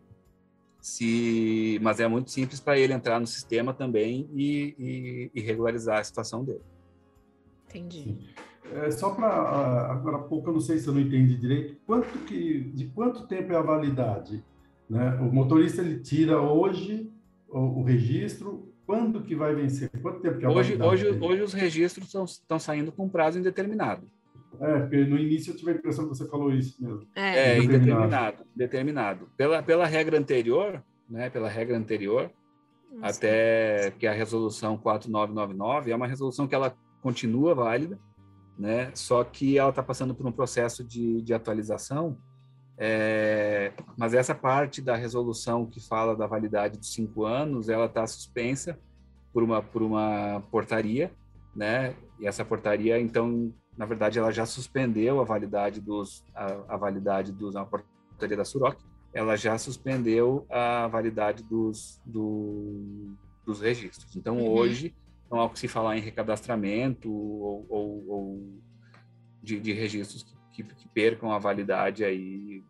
se 0.79 1.77
mas 1.81 1.99
é 1.99 2.07
muito 2.07 2.31
simples 2.31 2.61
para 2.61 2.79
ele 2.79 2.93
entrar 2.93 3.19
no 3.19 3.27
sistema 3.27 3.73
também 3.73 4.29
e, 4.33 4.75
e, 4.79 5.31
e 5.35 5.41
regularizar 5.41 5.99
a 5.99 6.03
situação 6.05 6.45
dele. 6.45 6.61
Entendi. 7.67 8.17
É, 8.71 8.91
só 8.91 9.09
para 9.09 9.27
agora 9.91 10.17
há 10.17 10.21
pouco 10.21 10.49
eu 10.49 10.53
não 10.53 10.61
sei 10.61 10.77
se 10.77 10.87
eu 10.87 10.93
não 10.93 11.01
entendi 11.01 11.35
direito 11.35 11.75
quanto 11.85 12.19
que 12.19 12.61
de 12.61 12.85
quanto 12.87 13.27
tempo 13.27 13.51
é 13.51 13.57
a 13.57 13.61
validade, 13.61 14.41
né? 14.89 15.15
O 15.15 15.25
motorista 15.25 15.81
ele 15.81 15.99
tira 15.99 16.41
hoje 16.41 17.11
o, 17.49 17.81
o 17.81 17.83
registro 17.83 18.71
quando 18.87 19.21
que 19.21 19.35
vai 19.35 19.53
vencer? 19.53 19.91
Quanto 20.01 20.21
tempo 20.21 20.39
que 20.39 20.45
é 20.45 20.49
hoje, 20.49 20.81
hoje, 20.81 21.09
hoje 21.19 21.41
os 21.41 21.53
registros 21.53 22.07
estão 22.07 22.57
saindo 22.57 22.89
com 22.89 23.09
prazo 23.09 23.37
indeterminado. 23.37 24.09
É, 24.61 24.79
porque 24.79 25.03
no 25.03 25.17
início 25.17 25.51
eu 25.51 25.57
tive 25.57 25.71
a 25.71 25.73
impressão 25.75 26.05
que 26.05 26.15
você 26.15 26.25
falou 26.27 26.51
isso 26.53 26.81
mesmo. 26.81 27.05
É, 27.13 27.57
é 27.57 27.59
indeterminado, 27.59 28.43
determinado. 28.55 29.29
Pela, 29.35 29.61
pela 29.61 29.85
regra 29.85 30.17
anterior, 30.17 30.81
né, 31.07 31.29
pela 31.29 31.49
regra 31.49 31.77
anterior, 31.77 32.31
Nossa. 32.91 33.17
até 33.17 33.91
que 33.99 34.07
a 34.07 34.13
resolução 34.13 34.77
4999 34.77 35.91
é 35.91 35.95
uma 35.95 36.07
resolução 36.07 36.47
que 36.47 36.55
ela 36.55 36.73
continua 37.01 37.53
válida, 37.53 37.99
né, 38.57 38.89
só 38.95 39.21
que 39.23 39.57
ela 39.57 39.69
está 39.69 39.83
passando 39.83 40.15
por 40.15 40.25
um 40.25 40.31
processo 40.31 40.81
de, 40.81 41.21
de 41.21 41.33
atualização, 41.33 42.17
é, 42.77 43.73
mas 43.97 44.13
essa 44.13 44.35
parte 44.35 44.81
da 44.81 44.95
resolução 44.95 45.65
que 45.65 45.79
fala 45.79 46.15
da 46.15 46.27
validade 46.27 46.77
dos 46.77 46.93
cinco 46.93 47.25
anos, 47.25 47.69
ela 47.69 47.85
está 47.85 48.05
suspensa 48.05 48.77
por 49.33 49.43
uma, 49.43 49.61
por 49.61 49.81
uma 49.81 50.43
portaria, 50.51 51.11
né, 51.55 51.95
e 52.19 52.27
essa 52.27 52.45
portaria, 52.45 52.99
então, 52.99 53.53
na 53.77 53.85
verdade, 53.85 54.19
ela 54.19 54.31
já 54.31 54.45
suspendeu 54.45 55.19
a 55.19 55.23
validade 55.23 55.81
dos 55.81 56.23
a, 56.35 56.75
a 56.75 56.77
validade 56.77 57.31
dos 57.31 57.55
a 57.55 57.65
portaria 57.65 58.37
da 58.37 58.45
Suroc, 58.45 58.77
ela 59.13 59.35
já 59.35 59.57
suspendeu 59.57 60.45
a 60.49 60.87
validade 60.87 61.43
dos 61.43 61.99
do, 62.05 63.15
dos 63.45 63.61
registros. 63.61 64.15
Então 64.15 64.37
uhum. 64.37 64.49
hoje 64.49 64.95
não 65.29 65.41
há 65.41 65.49
que 65.49 65.59
se 65.59 65.67
falar 65.67 65.97
em 65.97 66.01
recadastramento 66.01 67.11
ou, 67.11 67.65
ou, 67.69 68.07
ou 68.07 68.61
de, 69.41 69.59
de, 69.59 69.73
registros 69.73 70.23
que, 70.23 70.35
que, 70.63 70.87
percam 70.87 71.31
a 71.31 71.37
validade 71.37 72.03
aí 72.03 72.63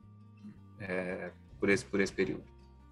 é, 0.80 1.32
por 1.60 1.70
esse 1.70 1.86
por 1.86 2.02
esse 2.02 2.12
período. 2.12 2.44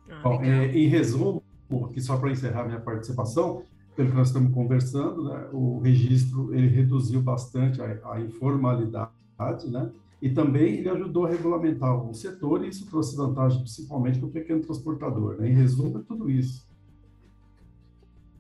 Ah, 0.10 0.22
Bom, 0.24 0.42
é, 0.42 0.68
em 0.68 0.88
resumo, 0.88 1.44
aqui 1.90 2.00
só 2.00 2.18
para 2.18 2.32
encerrar 2.32 2.66
minha 2.66 2.80
participação, 2.80 3.64
pelo 3.96 4.10
que 4.10 4.16
nós 4.16 4.28
estamos 4.28 4.54
conversando, 4.54 5.30
né, 5.30 5.50
o 5.52 5.80
registro 5.80 6.54
ele 6.54 6.68
reduziu 6.68 7.22
bastante 7.22 7.82
a, 7.82 8.12
a, 8.12 8.22
informalidade, 8.22 9.12
né, 9.70 9.92
e 10.22 10.30
também 10.30 10.76
ele 10.76 10.90
ajudou 10.90 11.26
a 11.26 11.30
regulamentar 11.30 11.96
o 11.96 12.14
setor 12.14 12.64
e 12.64 12.70
isso 12.70 12.86
trouxe 12.90 13.16
vantagem 13.16 13.60
principalmente 13.60 14.20
para 14.20 14.28
o 14.28 14.32
pequeno 14.32 14.62
transportador. 14.62 15.38
Né? 15.38 15.50
Em 15.50 15.54
resumo, 15.54 16.00
é 16.00 16.02
tudo 16.02 16.30
isso. 16.30 16.66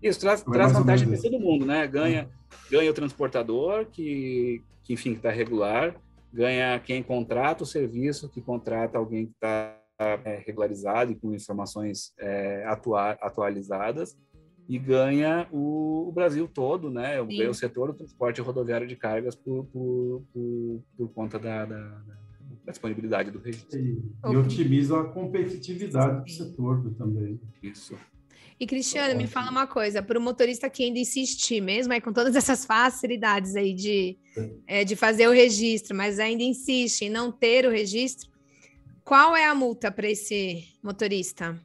Isso 0.01 0.19
traz, 0.19 0.41
é 0.41 0.51
traz 0.51 0.71
vantagem 0.71 1.07
para 1.07 1.17
todo 1.17 1.39
mundo, 1.39 1.65
né? 1.65 1.87
Ganha, 1.87 2.29
ganha 2.69 2.91
o 2.91 2.93
transportador 2.93 3.85
que, 3.85 4.61
que 4.83 4.93
enfim, 4.93 5.13
está 5.13 5.31
regular, 5.31 5.95
ganha 6.35 6.77
quem 6.79 7.01
contrata 7.01 7.63
o 7.63 7.65
serviço, 7.65 8.29
que 8.29 8.41
contrata 8.41 8.97
alguém 8.97 9.27
que 9.27 9.31
está 9.31 9.79
é, 9.97 10.43
regularizado 10.45 11.13
e 11.13 11.15
com 11.15 11.33
informações 11.33 12.13
é, 12.19 12.65
atua, 12.65 13.11
atualizadas, 13.21 14.17
e 14.67 14.77
ganha 14.77 15.47
o, 15.51 16.09
o 16.09 16.11
Brasil 16.11 16.47
todo, 16.47 16.89
né? 16.89 17.21
Sim. 17.21 17.37
Ganha 17.37 17.49
o 17.49 17.53
setor 17.53 17.87
do 17.93 17.99
transporte 17.99 18.41
rodoviário 18.41 18.85
de 18.85 18.97
cargas 18.97 19.35
por, 19.35 19.65
por, 19.67 20.23
por, 20.33 20.83
por 20.97 21.09
conta 21.13 21.39
da, 21.39 21.65
da, 21.65 21.77
da, 22.65 22.71
disponibilidade 22.71 23.31
do 23.31 23.39
registro. 23.39 23.79
E, 23.79 24.03
e 24.25 24.35
otimiza 24.35 24.99
a 24.99 25.03
competitividade 25.05 26.25
do 26.25 26.29
setor 26.29 26.93
também. 26.97 27.39
Isso. 27.63 27.95
E 28.57 28.65
Cristiano, 28.65 29.17
me 29.17 29.27
fala 29.27 29.51
uma 29.51 29.67
coisa, 29.67 30.01
para 30.01 30.17
o 30.17 30.21
motorista 30.21 30.69
que 30.69 30.83
ainda 30.83 30.97
insistir, 30.97 31.59
mesmo 31.59 31.91
aí 31.91 31.99
com 31.99 32.13
todas 32.13 32.35
essas 32.35 32.63
facilidades 32.65 33.55
aí 33.55 33.73
de, 33.73 34.17
é, 34.65 34.85
de 34.85 34.95
fazer 34.95 35.27
o 35.27 35.31
registro, 35.31 35.95
mas 35.95 36.19
ainda 36.19 36.41
insiste 36.41 37.01
em 37.03 37.09
não 37.09 37.31
ter 37.31 37.65
o 37.65 37.69
registro, 37.69 38.29
qual 39.03 39.35
é 39.35 39.45
a 39.45 39.53
multa 39.53 39.91
para 39.91 40.09
esse 40.09 40.63
motorista? 40.81 41.59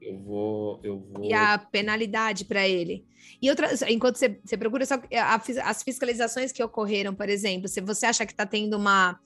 Eu 0.00 0.18
vou, 0.18 0.80
eu 0.82 0.98
vou. 0.98 1.24
E 1.24 1.32
a 1.32 1.56
penalidade 1.56 2.44
para 2.44 2.68
ele. 2.68 3.06
E 3.40 3.48
outra, 3.48 3.70
enquanto 3.88 4.16
você, 4.16 4.38
você 4.44 4.56
procura 4.56 4.84
só 4.84 4.94
a, 4.94 5.70
as 5.70 5.82
fiscalizações 5.82 6.52
que 6.52 6.62
ocorreram, 6.62 7.14
por 7.14 7.28
exemplo, 7.28 7.68
se 7.68 7.80
você 7.80 8.06
acha 8.06 8.26
que 8.26 8.32
está 8.32 8.44
tendo 8.44 8.76
uma 8.76 9.18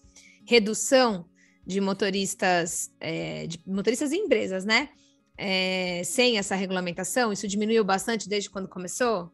redução 0.47 1.27
de 1.67 1.81
motoristas, 1.81 2.93
é, 3.01 3.47
de 3.47 3.61
motoristas 3.67 4.13
em 4.13 4.25
empresas, 4.25 4.65
né? 4.65 4.91
É, 5.39 6.03
sem 6.05 6.37
essa 6.37 6.57
regulamentação, 6.57 7.33
isso 7.33 7.47
diminuiu 7.47 7.85
bastante 7.85 8.29
desde 8.29 8.51
quando 8.51 8.69
começou? 8.69 9.31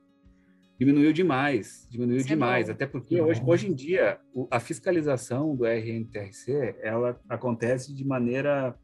Diminuiu 0.78 1.12
demais, 1.12 1.86
diminuiu 1.90 2.18
isso 2.18 2.26
é 2.26 2.30
demais, 2.30 2.68
é 2.68 2.72
até 2.72 2.86
porque 2.86 3.18
hoje, 3.20 3.40
hoje 3.46 3.68
em 3.68 3.74
dia 3.74 4.20
a 4.50 4.60
fiscalização 4.60 5.56
do 5.56 5.64
RNTRC 5.64 6.76
ela 6.82 7.18
acontece 7.28 7.94
de 7.94 8.04
maneira 8.04 8.76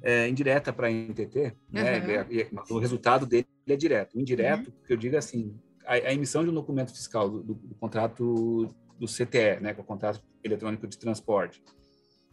é, 0.00 0.28
indireta 0.28 0.72
para 0.72 0.86
a 0.86 0.90
NTT, 0.90 1.54
né? 1.70 2.26
Uhum. 2.50 2.76
o 2.76 2.78
resultado 2.78 3.26
dele 3.26 3.46
é 3.68 3.76
direto. 3.76 4.16
O 4.16 4.20
indireto, 4.20 4.68
uhum. 4.68 4.74
que 4.86 4.92
eu 4.92 4.96
digo 4.96 5.16
assim, 5.16 5.54
a, 5.84 5.94
a, 5.94 6.14
emissão 6.14 6.44
de 6.44 6.50
um 6.50 6.54
documento 6.54 6.92
fiscal 6.92 7.28
do, 7.28 7.42
do, 7.42 7.54
do, 7.54 7.74
contrato 7.74 8.74
do 8.98 9.06
CTE, 9.06 9.60
né, 9.60 9.74
que 9.74 9.80
é 9.80 9.82
o 9.82 9.86
contrato 9.86 10.22
eletrônico 10.42 10.86
de 10.86 10.98
transporte, 10.98 11.62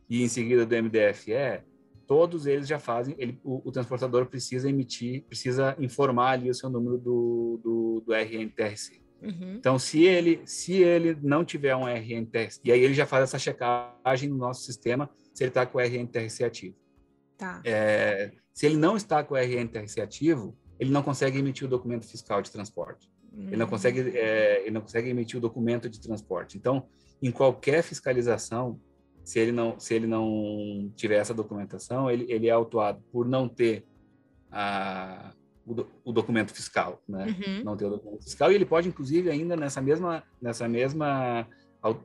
e 0.10 0.24
em 0.24 0.28
seguida 0.28 0.66
do 0.66 0.76
MDFE, 0.76 1.64
todos 2.10 2.48
eles 2.48 2.68
já 2.68 2.80
fazem, 2.80 3.14
ele, 3.20 3.40
o, 3.44 3.70
o, 3.70 3.72
transportador 3.72 4.26
precisa 4.26 4.68
emitir, 4.68 5.26
precisa 5.26 5.76
informar 5.78 6.32
ali 6.32 6.50
o 6.50 6.56
seu 6.56 6.68
número 6.68 6.98
do, 6.98 7.60
do, 7.64 8.04
do 8.04 8.14
RNTRC. 8.16 9.00
Uhum. 9.22 9.54
Então, 9.58 9.78
se 9.78 10.06
ele, 10.06 10.42
se 10.44 10.74
ele 10.82 11.16
não 11.22 11.46
tiver 11.46 11.76
um 11.76 11.88
RNTRC, 11.88 12.62
e 12.64 12.72
aí 12.72 12.82
ele 12.82 12.96
já 12.96 13.06
faz 13.06 13.26
essa 13.26 13.38
checagem 13.38 14.28
no 14.28 14.38
nosso 14.38 14.64
sistema, 14.64 15.08
se 15.36 15.44
ele 15.44 15.50
está 15.50 15.68
com 15.68 15.78
o 15.78 15.82
RNTRC 15.82 16.44
ativo. 16.44 16.76
Tá. 17.38 17.62
É, 17.64 18.32
se 18.56 18.66
ele 18.66 18.78
não 18.78 18.98
está 18.98 19.24
com 19.24 19.36
o 19.36 19.38
RNTRC 19.38 20.02
ativo, 20.02 20.58
ele 20.80 20.90
não 20.90 21.04
consegue 21.04 21.38
emitir 21.38 21.68
o 21.68 21.70
documento 21.70 22.08
fiscal 22.08 22.42
de 22.42 22.50
transporte. 22.50 23.08
Uhum. 23.32 23.50
Ele 23.50 23.58
não 23.58 23.68
hum. 23.68 23.70
consegue, 23.70 24.18
é, 24.18 24.62
ele 24.62 24.72
não 24.72 24.82
consegue 24.82 25.10
emitir 25.10 25.38
o 25.38 25.42
documento 25.42 25.88
de 25.88 26.02
transporte. 26.02 26.58
Então, 26.58 26.88
em 27.22 27.30
qualquer 27.30 27.84
fiscalização, 27.84 28.82
se 29.30 29.38
ele 29.40 29.52
não, 29.52 29.80
se 29.80 29.94
ele 29.94 30.08
não 30.08 30.92
tiver 30.96 31.18
essa 31.18 31.36
documentação, 31.36 32.10
ele, 32.10 32.26
ele 32.30 32.48
é 32.48 32.52
autuado 32.52 33.00
por 33.12 33.28
não 33.28 33.48
ter 33.48 33.86
a, 34.52 35.32
o, 35.64 35.86
o 36.04 36.12
documento 36.12 36.52
fiscal, 36.52 37.00
né? 37.08 37.28
Uhum. 37.28 37.64
Não 37.64 37.78
ter 37.78 37.86
o 37.86 37.92
documento 37.92 38.24
fiscal 38.24 38.52
e 38.52 38.56
ele 38.56 38.66
pode, 38.66 38.90
inclusive, 38.90 39.30
ainda 39.30 39.56
nessa 39.56 39.80
mesma, 39.82 40.24
nessa 40.42 40.68
mesma 40.68 41.48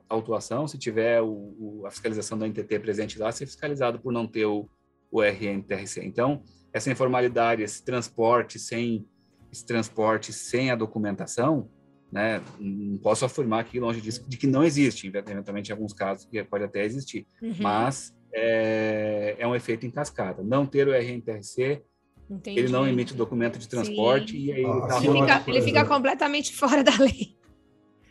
autuação, 0.07 0.67
se 0.67 0.77
tiver 0.77 1.19
o, 1.19 1.55
o, 1.57 1.87
a 1.87 1.89
fiscalização 1.89 2.37
da 2.37 2.47
NTT 2.47 2.77
presente 2.77 3.17
lá, 3.17 3.31
ser 3.31 3.47
fiscalizado 3.47 3.99
por 3.99 4.13
não 4.13 4.27
ter 4.27 4.45
o, 4.45 4.69
o 5.09 5.23
RNTRC. 5.23 6.05
Então, 6.05 6.43
essa 6.71 6.91
informalidade, 6.91 7.63
esse 7.63 7.83
transporte 7.83 8.59
sem 8.59 9.03
esse 9.51 9.65
transporte 9.65 10.31
sem 10.31 10.69
a 10.69 10.75
documentação, 10.75 11.71
né, 12.15 12.41
não 12.57 12.97
posso 12.97 13.25
afirmar 13.25 13.59
aqui 13.59 13.77
longe 13.77 13.99
disso 13.99 14.23
de 14.25 14.37
que 14.37 14.47
não 14.47 14.63
existe, 14.63 15.05
eventualmente 15.07 15.69
em 15.69 15.73
alguns 15.73 15.91
casos 15.91 16.25
que 16.25 16.41
pode 16.45 16.63
até 16.63 16.85
existir, 16.85 17.27
uhum. 17.41 17.53
mas 17.59 18.15
é, 18.33 19.35
é, 19.37 19.45
um 19.45 19.53
efeito 19.53 19.85
em 19.85 19.91
cascata. 19.91 20.41
Não 20.41 20.65
ter 20.65 20.87
o 20.87 20.93
RNTRC, 20.93 21.83
Entendi. 22.29 22.57
ele 22.57 22.71
não 22.71 22.87
emite 22.87 23.13
documento 23.13 23.59
de 23.59 23.67
transporte 23.67 24.31
Sim. 24.31 24.45
e 24.45 24.51
aí 24.53 24.65
ah, 24.65 24.87
tá 24.87 24.97
ele, 25.03 25.11
fica, 25.11 25.43
ele 25.47 25.61
fica 25.61 25.85
completamente 25.85 26.53
fora 26.55 26.81
da 26.81 26.97
lei. 26.97 27.35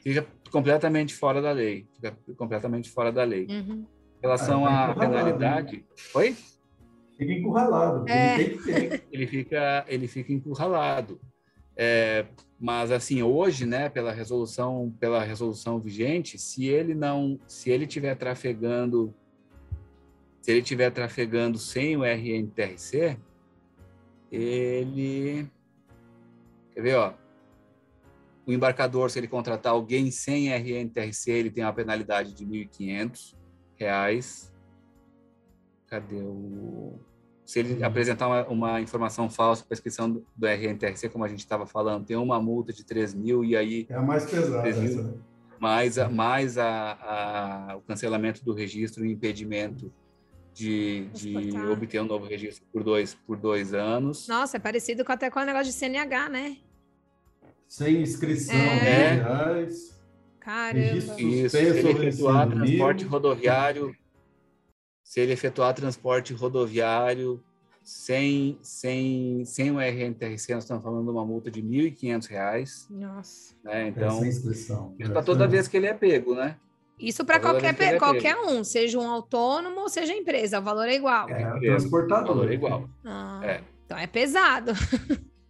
Fica 0.03 0.27
completamente 0.51 1.15
fora 1.15 1.41
da 1.41 1.53
lei, 1.53 1.89
fica 1.95 2.15
completamente 2.37 2.91
fora 2.91 3.11
da 3.11 3.25
lei. 3.25 3.47
Uhum. 3.49 3.87
Em 4.19 4.21
relação 4.21 4.67
ah, 4.67 4.91
à 4.91 4.95
penalidade, 4.95 5.77
né? 5.79 5.83
oi? 6.15 6.37
fica 7.17 7.33
encurralado. 7.33 8.07
É. 8.07 8.39
Ele, 8.39 8.59
ter... 8.59 9.05
ele, 9.11 9.27
fica, 9.27 9.85
ele 9.89 10.09
fica 10.09 10.31
encurralado. 10.31 11.19
É, 11.77 12.27
mas 12.59 12.91
assim 12.91 13.23
hoje, 13.23 13.67
né, 13.67 13.89
pela 13.89 14.13
resolução, 14.13 14.95
pela 14.99 15.23
resolução 15.23 15.81
vigente, 15.81 16.39
se 16.39 16.67
ele 16.67 16.95
não, 16.95 17.39
se 17.47 17.71
ele 17.71 17.87
tiver 17.87 18.15
trafegando, 18.15 19.15
se 20.41 20.51
ele 20.51 20.63
tiver 20.63 20.91
trafegando 20.91 21.59
sem 21.59 21.97
o 21.97 22.05
RNTRC, 22.05 23.19
ele 24.31 25.51
quer 26.73 26.83
ver, 26.83 26.97
ó, 26.97 27.15
o 28.47 28.53
embarcador, 28.53 29.11
se 29.11 29.19
ele 29.19 29.29
contratar 29.29 29.73
alguém 29.73 30.11
sem 30.11 30.53
RNTRC, 30.53 31.31
ele 31.31 31.51
tem 31.51 31.65
uma 31.65 31.73
penalidade 31.73 32.35
de 32.35 32.45
R$ 32.45 32.69
1.500 32.79 34.55
cadê 35.95 36.17
o. 36.17 36.99
Se 37.45 37.59
ele 37.59 37.75
uhum. 37.75 37.87
apresentar 37.87 38.27
uma, 38.27 38.47
uma 38.49 38.81
informação 38.81 39.29
falsa 39.29 39.65
para 39.65 39.75
a 39.75 39.77
inscrição 39.77 40.11
do, 40.11 40.27
do 40.35 40.47
RNTRC, 40.47 41.09
como 41.11 41.25
a 41.25 41.29
gente 41.29 41.41
estava 41.41 41.67
falando, 41.67 42.07
tem 42.07 42.17
uma 42.17 42.41
multa 42.41 42.73
de 42.73 42.85
3 42.85 43.15
mil 43.15 43.45
e 43.45 43.57
aí. 43.57 43.87
É 43.89 43.95
a 43.95 44.03
mais 44.03 44.25
pesada. 44.25 44.71
Mil, 44.71 45.03
né? 45.03 45.15
mais, 45.61 45.99
a, 45.99 46.09
mais 46.09 46.59
a, 46.59 47.69
a, 47.71 47.77
o 47.77 47.81
cancelamento 47.83 48.45
do 48.45 48.53
registro 48.53 49.05
e 49.05 49.13
impedimento 49.13 49.93
de, 50.53 51.09
de 51.13 51.59
obter 51.71 52.01
um 52.01 52.07
novo 52.07 52.27
registro 52.27 52.65
por 52.73 52.85
dois, 52.85 53.15
por 53.27 53.37
dois 53.37 53.75
anos. 53.75 54.29
Nossa, 54.29 54.57
é 54.57 54.61
parecido 54.61 55.05
com 55.05 55.13
até 55.13 55.31
com 55.31 55.41
o 55.41 55.45
negócio 55.45 55.67
de 55.67 55.73
CNH, 55.73 56.29
né? 56.29 56.57
Sem 57.69 58.03
inscrição, 58.03 58.55
é. 58.55 59.15
reais. 59.15 60.01
Caramba. 60.39 61.21
Isso, 61.21 61.57
efetuar 61.57 62.49
transporte 62.49 63.05
rodoviário 63.05 63.95
se 65.05 65.21
ele 65.21 65.33
efetuar 65.33 65.73
transporte 65.75 66.33
rodoviário 66.35 67.41
sem, 67.83 68.59
sem, 68.63 69.45
sem 69.45 69.71
o 69.71 69.79
RNTRC, 69.79 70.55
nós 70.55 70.65
estamos 70.65 70.83
falando 70.83 71.05
de 71.05 71.11
uma 71.11 71.25
multa 71.25 71.51
de 71.51 71.61
R$ 71.61 71.91
1.500. 71.93 72.87
Nossa. 72.91 73.55
Né? 73.63 73.89
Então, 73.89 74.09
Essa 74.09 74.27
inscrição. 74.27 74.97
para 75.13 75.23
toda 75.23 75.47
vez 75.47 75.69
que 75.69 75.77
ele 75.77 75.87
é 75.87 75.93
pego, 75.95 76.35
né? 76.35 76.57
Isso 76.99 77.25
para 77.25 77.39
qualquer, 77.41 77.77
pe- 77.77 77.99
qualquer 77.99 78.37
um, 78.37 78.63
seja 78.65 78.99
um 78.99 79.11
autônomo 79.11 79.81
ou 79.81 79.89
seja 79.89 80.15
empresa, 80.15 80.61
o 80.61 80.63
valor 80.63 80.89
é 80.89 80.95
igual. 80.95 81.29
É, 81.29 81.53
o 81.53 81.57
O 81.57 81.61
transportador. 81.61 82.27
valor 82.37 82.51
é 82.51 82.55
igual. 82.55 82.89
Ah, 83.05 83.41
É. 83.45 83.61
Então 83.85 83.99
é 83.99 84.07
pesado. 84.07 84.73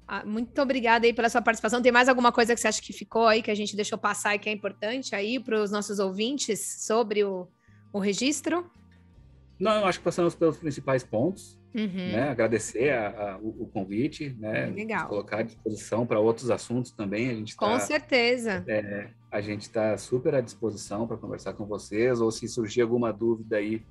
Ah, 0.08 0.24
muito 0.24 0.62
obrigada 0.62 1.04
aí 1.04 1.12
pela 1.12 1.28
sua 1.28 1.42
participação. 1.42 1.82
Tem 1.82 1.90
mais 1.90 2.08
alguma 2.08 2.30
coisa 2.30 2.54
que 2.54 2.60
você 2.60 2.68
acha 2.68 2.80
que 2.80 2.92
ficou 2.92 3.26
aí, 3.26 3.42
que 3.42 3.50
a 3.50 3.54
gente 3.56 3.74
deixou 3.74 3.98
passar 3.98 4.36
e 4.36 4.38
que 4.38 4.48
é 4.48 4.52
importante 4.52 5.16
aí 5.16 5.40
para 5.40 5.60
os 5.60 5.72
nossos 5.72 5.98
ouvintes 5.98 6.84
sobre 6.86 7.24
o, 7.24 7.48
o 7.92 7.98
registro? 7.98 8.70
Não, 9.58 9.80
eu 9.80 9.86
acho 9.86 9.98
que 9.98 10.04
passamos 10.04 10.36
pelos 10.36 10.58
principais 10.58 11.02
pontos, 11.02 11.58
Uhum. 11.76 12.12
né? 12.12 12.30
Agradecer 12.30 12.88
a- 12.90 13.08
a- 13.34 13.38
o, 13.38 13.64
o 13.64 13.66
convite, 13.66 14.34
né? 14.38 14.66
Legal. 14.66 15.08
Colocar 15.08 15.38
à 15.40 15.42
disposição 15.42 16.06
para 16.06 16.18
outros 16.18 16.50
assuntos 16.50 16.90
também. 16.90 17.28
A 17.30 17.34
gente 17.34 17.54
Com 17.54 17.66
tá, 17.66 17.80
certeza. 17.80 18.64
a 19.30 19.40
gente 19.42 19.62
está 19.62 19.96
super 19.98 20.34
à 20.34 20.40
disposição 20.40 21.06
para 21.06 21.16
conversar 21.18 21.52
com 21.52 21.66
vocês, 21.66 22.20
ou 22.20 22.30
se 22.30 22.48
surgir 22.48 22.80
alguma 22.80 23.12
dúvida 23.12 23.58
aí 23.58 23.82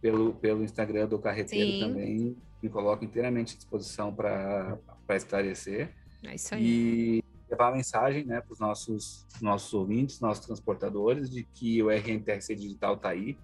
pelo, 0.00 0.32
pelo 0.34 0.64
Instagram 0.64 1.06
do 1.08 1.18
Carreteiro 1.18 1.70
Sim. 1.72 1.80
também, 1.80 2.36
me 2.62 2.68
coloco 2.70 3.04
inteiramente 3.04 3.54
à 3.54 3.56
disposição 3.58 4.14
para 4.14 4.78
esclarecer 5.10 5.90
É 6.22 6.34
isso 6.34 6.54
aí. 6.54 6.62
e 7.20 7.24
levar 7.50 7.68
a 7.68 7.72
mensagem 7.76 8.24
né, 8.24 8.40
para 8.40 8.52
os 8.52 8.58
nossos, 8.58 9.26
nossos 9.42 9.72
ouvintes, 9.74 10.18
nossos 10.20 10.44
transportadores, 10.46 11.30
de 11.30 11.44
que 11.44 11.82
o 11.82 11.90
RNTRC 11.90 12.54
Digital 12.54 12.94
está 12.94 13.10
aí. 13.10 13.36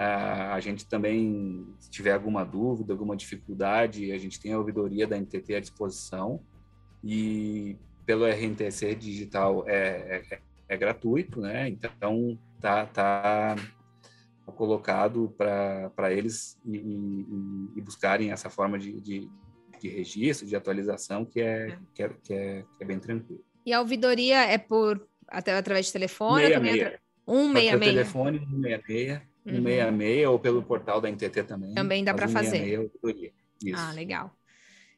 Ah, 0.00 0.54
a 0.54 0.60
gente 0.60 0.86
também, 0.86 1.66
se 1.80 1.90
tiver 1.90 2.12
alguma 2.12 2.44
dúvida, 2.44 2.92
alguma 2.92 3.16
dificuldade, 3.16 4.12
a 4.12 4.18
gente 4.18 4.38
tem 4.40 4.52
a 4.52 4.58
ouvidoria 4.58 5.08
da 5.08 5.16
NTT 5.18 5.56
à 5.56 5.60
disposição. 5.60 6.40
E 7.02 7.76
pelo 8.06 8.24
RNTC 8.24 8.94
Digital 8.94 9.64
é, 9.68 10.22
é, 10.30 10.38
é 10.68 10.76
gratuito, 10.76 11.40
né? 11.40 11.68
Então 11.68 12.38
tá, 12.60 12.86
tá 12.86 13.56
colocado 14.56 15.34
para 15.36 16.12
eles 16.12 16.58
e, 16.64 16.76
e- 16.76 17.68
e 17.76 17.80
buscarem 17.82 18.30
essa 18.32 18.48
forma 18.48 18.78
de, 18.78 19.00
de, 19.00 19.28
de 19.80 19.88
registro, 19.88 20.46
de 20.46 20.56
atualização, 20.56 21.24
que 21.24 21.40
é, 21.40 21.68
É. 21.68 21.78
que 21.94 22.02
é, 22.02 22.08
que 22.22 22.32
é, 22.34 22.64
que 22.76 22.84
é 22.84 22.86
bem 22.86 22.98
tranquilo. 22.98 23.44
E 23.66 23.72
a 23.72 23.80
ouvidoria 23.80 24.44
é 24.44 24.56
por 24.58 25.06
até 25.26 25.56
através 25.56 25.86
de 25.86 25.92
telefone? 25.92 26.44
ou 26.44 26.52
também 26.52 26.72
66. 26.72 26.86
atra- 26.86 27.00
166. 27.26 27.70
Pode 27.70 27.84
ter 27.84 27.90
telefone 27.90 28.38
166, 28.38 29.20
Uhum. 29.48 29.62
166 29.62 30.26
ou 30.28 30.38
pelo 30.38 30.62
portal 30.62 31.00
da 31.00 31.08
NTT 31.08 31.42
também. 31.44 31.74
Também 31.74 32.04
dá 32.04 32.14
pra 32.14 32.28
fazer. 32.28 32.50
166 32.58 32.90
ouvidoria. 33.02 33.32
Isso. 33.64 33.82
Ah, 33.82 33.92
legal. 33.92 34.32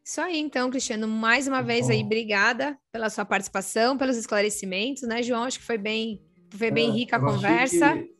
Isso 0.05 0.21
aí, 0.21 0.39
então, 0.39 0.71
Cristiano, 0.71 1.07
mais 1.07 1.47
uma 1.47 1.63
vez 1.63 1.87
bom. 1.87 1.93
aí, 1.93 2.03
obrigada 2.03 2.77
pela 2.91 3.09
sua 3.11 3.25
participação, 3.25 3.97
pelos 3.97 4.17
esclarecimentos, 4.17 5.03
né, 5.05 5.23
João? 5.23 5.45
Acho 5.45 5.59
que 5.59 5.65
foi 5.65 5.79
bem, 5.79 6.21
foi 6.51 6.71
bem 6.71 6.89
É, 6.89 6.93
rica 6.93 7.17
a 7.17 7.21
conversa. 7.21 7.97
que- 7.97 8.15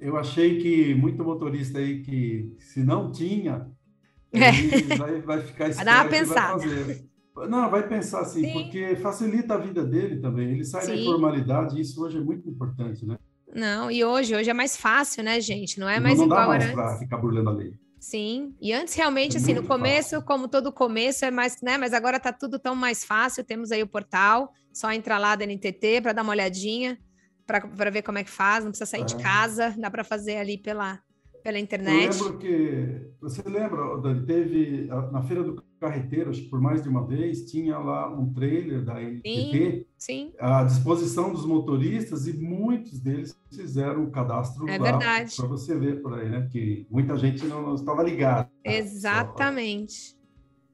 eu 0.00 0.16
achei 0.18 0.60
que 0.60 0.94
muito 0.94 1.24
motorista 1.24 1.78
aí 1.78 2.02
que 2.02 2.54
se 2.58 2.82
não 2.84 3.10
tinha, 3.10 3.70
ele 4.32 4.96
vai, 4.96 5.20
vai 5.22 5.40
ficar 5.42 5.70
Vai 5.72 5.84
dar 5.84 6.04
uma 6.04 6.04
esperto 6.04 6.28
pensada. 6.28 6.58
fazer. 6.60 7.04
Não, 7.48 7.70
vai 7.70 7.88
pensar 7.88 8.20
assim, 8.20 8.42
Sim. 8.44 8.52
porque 8.52 8.96
facilita 8.96 9.54
a 9.54 9.58
vida 9.58 9.84
dele 9.84 10.20
também. 10.20 10.50
Ele 10.52 10.64
sai 10.64 10.86
da 10.86 10.94
Sim. 10.94 11.00
informalidade, 11.02 11.76
e 11.76 11.80
isso 11.80 12.02
hoje 12.04 12.18
é 12.18 12.20
muito 12.20 12.48
importante, 12.48 13.04
né? 13.06 13.18
Não, 13.54 13.88
e 13.90 14.04
hoje, 14.04 14.34
hoje 14.34 14.50
é 14.50 14.54
mais 14.54 14.76
fácil, 14.76 15.22
né, 15.22 15.40
gente? 15.40 15.78
Não 15.78 15.88
é 15.88 15.96
não, 15.96 16.02
mais 16.02 16.18
não 16.18 16.26
dá 16.28 16.34
igual 16.34 16.48
mais 16.48 16.64
era 16.64 16.72
para 16.72 16.98
ficar 16.98 17.16
burlando 17.18 17.50
a 17.50 17.52
lei. 17.52 17.72
Sim, 18.00 18.54
e 18.60 18.72
antes 18.72 18.94
realmente, 18.94 19.36
É 19.36 19.40
assim, 19.40 19.54
no 19.54 19.62
começo, 19.62 20.10
fácil. 20.10 20.26
como 20.26 20.48
todo 20.48 20.72
começo, 20.72 21.24
é 21.24 21.30
mais, 21.30 21.62
né? 21.62 21.78
Mas 21.78 21.94
agora 21.94 22.18
tá 22.20 22.32
tudo 22.32 22.58
tão 22.58 22.74
mais 22.74 23.02
fácil. 23.04 23.44
Temos 23.44 23.70
aí 23.72 23.82
o 23.82 23.86
portal, 23.86 24.52
só 24.74 24.92
entrar 24.92 25.18
lá 25.18 25.34
da 25.36 25.44
NTT 25.46 26.02
para 26.02 26.12
dar 26.12 26.22
uma 26.22 26.32
olhadinha, 26.32 26.98
para 27.46 27.90
ver 27.90 28.02
como 28.02 28.18
é 28.18 28.24
que 28.24 28.30
faz, 28.30 28.64
não 28.64 28.72
precisa 28.72 28.90
sair 28.90 29.04
de 29.04 29.14
É. 29.14 29.18
casa, 29.18 29.74
dá 29.78 29.90
para 29.90 30.04
fazer 30.04 30.36
ali 30.36 30.58
pela, 30.58 31.00
pela 31.42 31.56
Eu 31.58 31.62
internet. 31.62 32.18
lembro 32.22 32.38
que, 32.38 33.10
você 33.20 33.42
lembra, 33.48 33.98
Dani, 34.02 34.26
teve 34.26 34.86
na 35.12 35.22
Feira 35.22 35.42
do 35.42 35.62
Carreteiro, 35.80 36.30
acho 36.30 36.42
que 36.42 36.48
por 36.50 36.60
mais 36.60 36.82
de 36.82 36.88
uma 36.88 37.06
vez, 37.06 37.50
tinha 37.50 37.78
lá 37.78 38.10
um 38.12 38.32
trailer 38.34 38.84
da 38.84 39.00
NTT 39.00 39.22
Sim, 39.32 39.86
à 40.38 40.64
disposição 40.64 41.32
dos 41.32 41.46
motoristas 41.46 42.26
e 42.26 42.32
muitos 42.32 43.00
deles 43.00 43.36
fizeram 43.52 44.04
o 44.04 44.10
cadastro 44.10 44.68
É 44.68 44.78
lá 44.78 44.98
para 44.98 45.46
você 45.46 45.76
ver 45.78 46.02
por 46.02 46.18
aí, 46.18 46.28
né? 46.28 46.48
Que 46.50 46.86
muita 46.90 47.16
gente 47.16 47.44
não, 47.46 47.62
não 47.62 47.74
estava 47.74 48.02
ligada. 48.02 48.50
exatamente. 48.64 50.16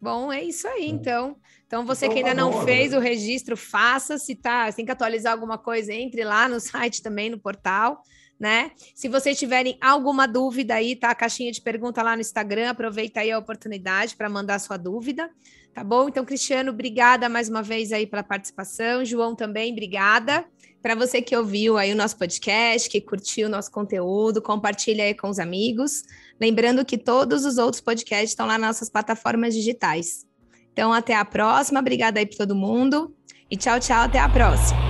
Bom, 0.00 0.32
é 0.32 0.42
isso 0.42 0.66
aí, 0.66 0.88
então. 0.88 1.36
Então, 1.66 1.84
você 1.84 2.06
Então, 2.06 2.14
que 2.14 2.18
ainda 2.24 2.34
tá 2.34 2.40
não 2.40 2.64
fez 2.64 2.92
né? 2.92 2.98
o 2.98 3.00
registro, 3.00 3.56
faça. 3.56 4.16
Se 4.16 4.34
tá, 4.34 4.70
se 4.70 4.76
tem 4.76 4.86
que 4.86 4.90
atualizar 4.90 5.32
alguma 5.32 5.58
coisa, 5.58 5.92
entre 5.92 6.24
lá 6.24 6.48
no 6.48 6.58
site 6.58 7.02
também, 7.02 7.28
no 7.28 7.38
portal, 7.38 8.00
né? 8.40 8.70
Se 8.94 9.06
vocês 9.06 9.38
tiverem 9.38 9.76
alguma 9.82 10.26
dúvida 10.26 10.74
aí, 10.74 10.96
tá 10.96 11.10
a 11.10 11.14
caixinha 11.14 11.52
de 11.52 11.60
pergunta 11.60 12.02
lá 12.02 12.16
no 12.16 12.22
Instagram, 12.22 12.70
aproveita 12.70 13.20
aí 13.20 13.30
a 13.30 13.38
oportunidade 13.38 14.16
para 14.16 14.30
mandar 14.30 14.58
sua 14.58 14.78
dúvida, 14.78 15.30
tá 15.74 15.84
bom? 15.84 16.08
Então, 16.08 16.24
Cristiano, 16.24 16.70
obrigada 16.70 17.28
mais 17.28 17.50
uma 17.50 17.62
vez 17.62 17.92
aí 17.92 18.06
pela 18.06 18.22
participação. 18.22 19.04
João 19.04 19.36
também, 19.36 19.72
obrigada. 19.72 20.46
Para 20.80 20.94
você 20.94 21.20
que 21.20 21.36
ouviu 21.36 21.76
aí 21.76 21.92
o 21.92 21.96
nosso 21.96 22.16
podcast, 22.16 22.88
que 22.88 23.02
curtiu 23.02 23.46
o 23.46 23.50
nosso 23.50 23.70
conteúdo, 23.70 24.40
compartilha 24.40 25.04
aí 25.04 25.14
com 25.14 25.28
os 25.28 25.38
amigos. 25.38 26.02
Lembrando 26.40 26.82
que 26.86 26.96
todos 26.96 27.44
os 27.44 27.58
outros 27.58 27.82
podcasts 27.82 28.30
estão 28.30 28.46
lá 28.46 28.56
nas 28.56 28.68
nossas 28.68 28.88
plataformas 28.88 29.52
digitais. 29.52 30.24
Então, 30.72 30.90
até 30.90 31.14
a 31.14 31.24
próxima. 31.26 31.80
Obrigada 31.80 32.18
aí 32.18 32.24
para 32.24 32.38
todo 32.38 32.54
mundo. 32.54 33.14
E 33.50 33.56
tchau, 33.58 33.78
tchau. 33.78 34.04
Até 34.04 34.18
a 34.18 34.28
próxima. 34.28 34.89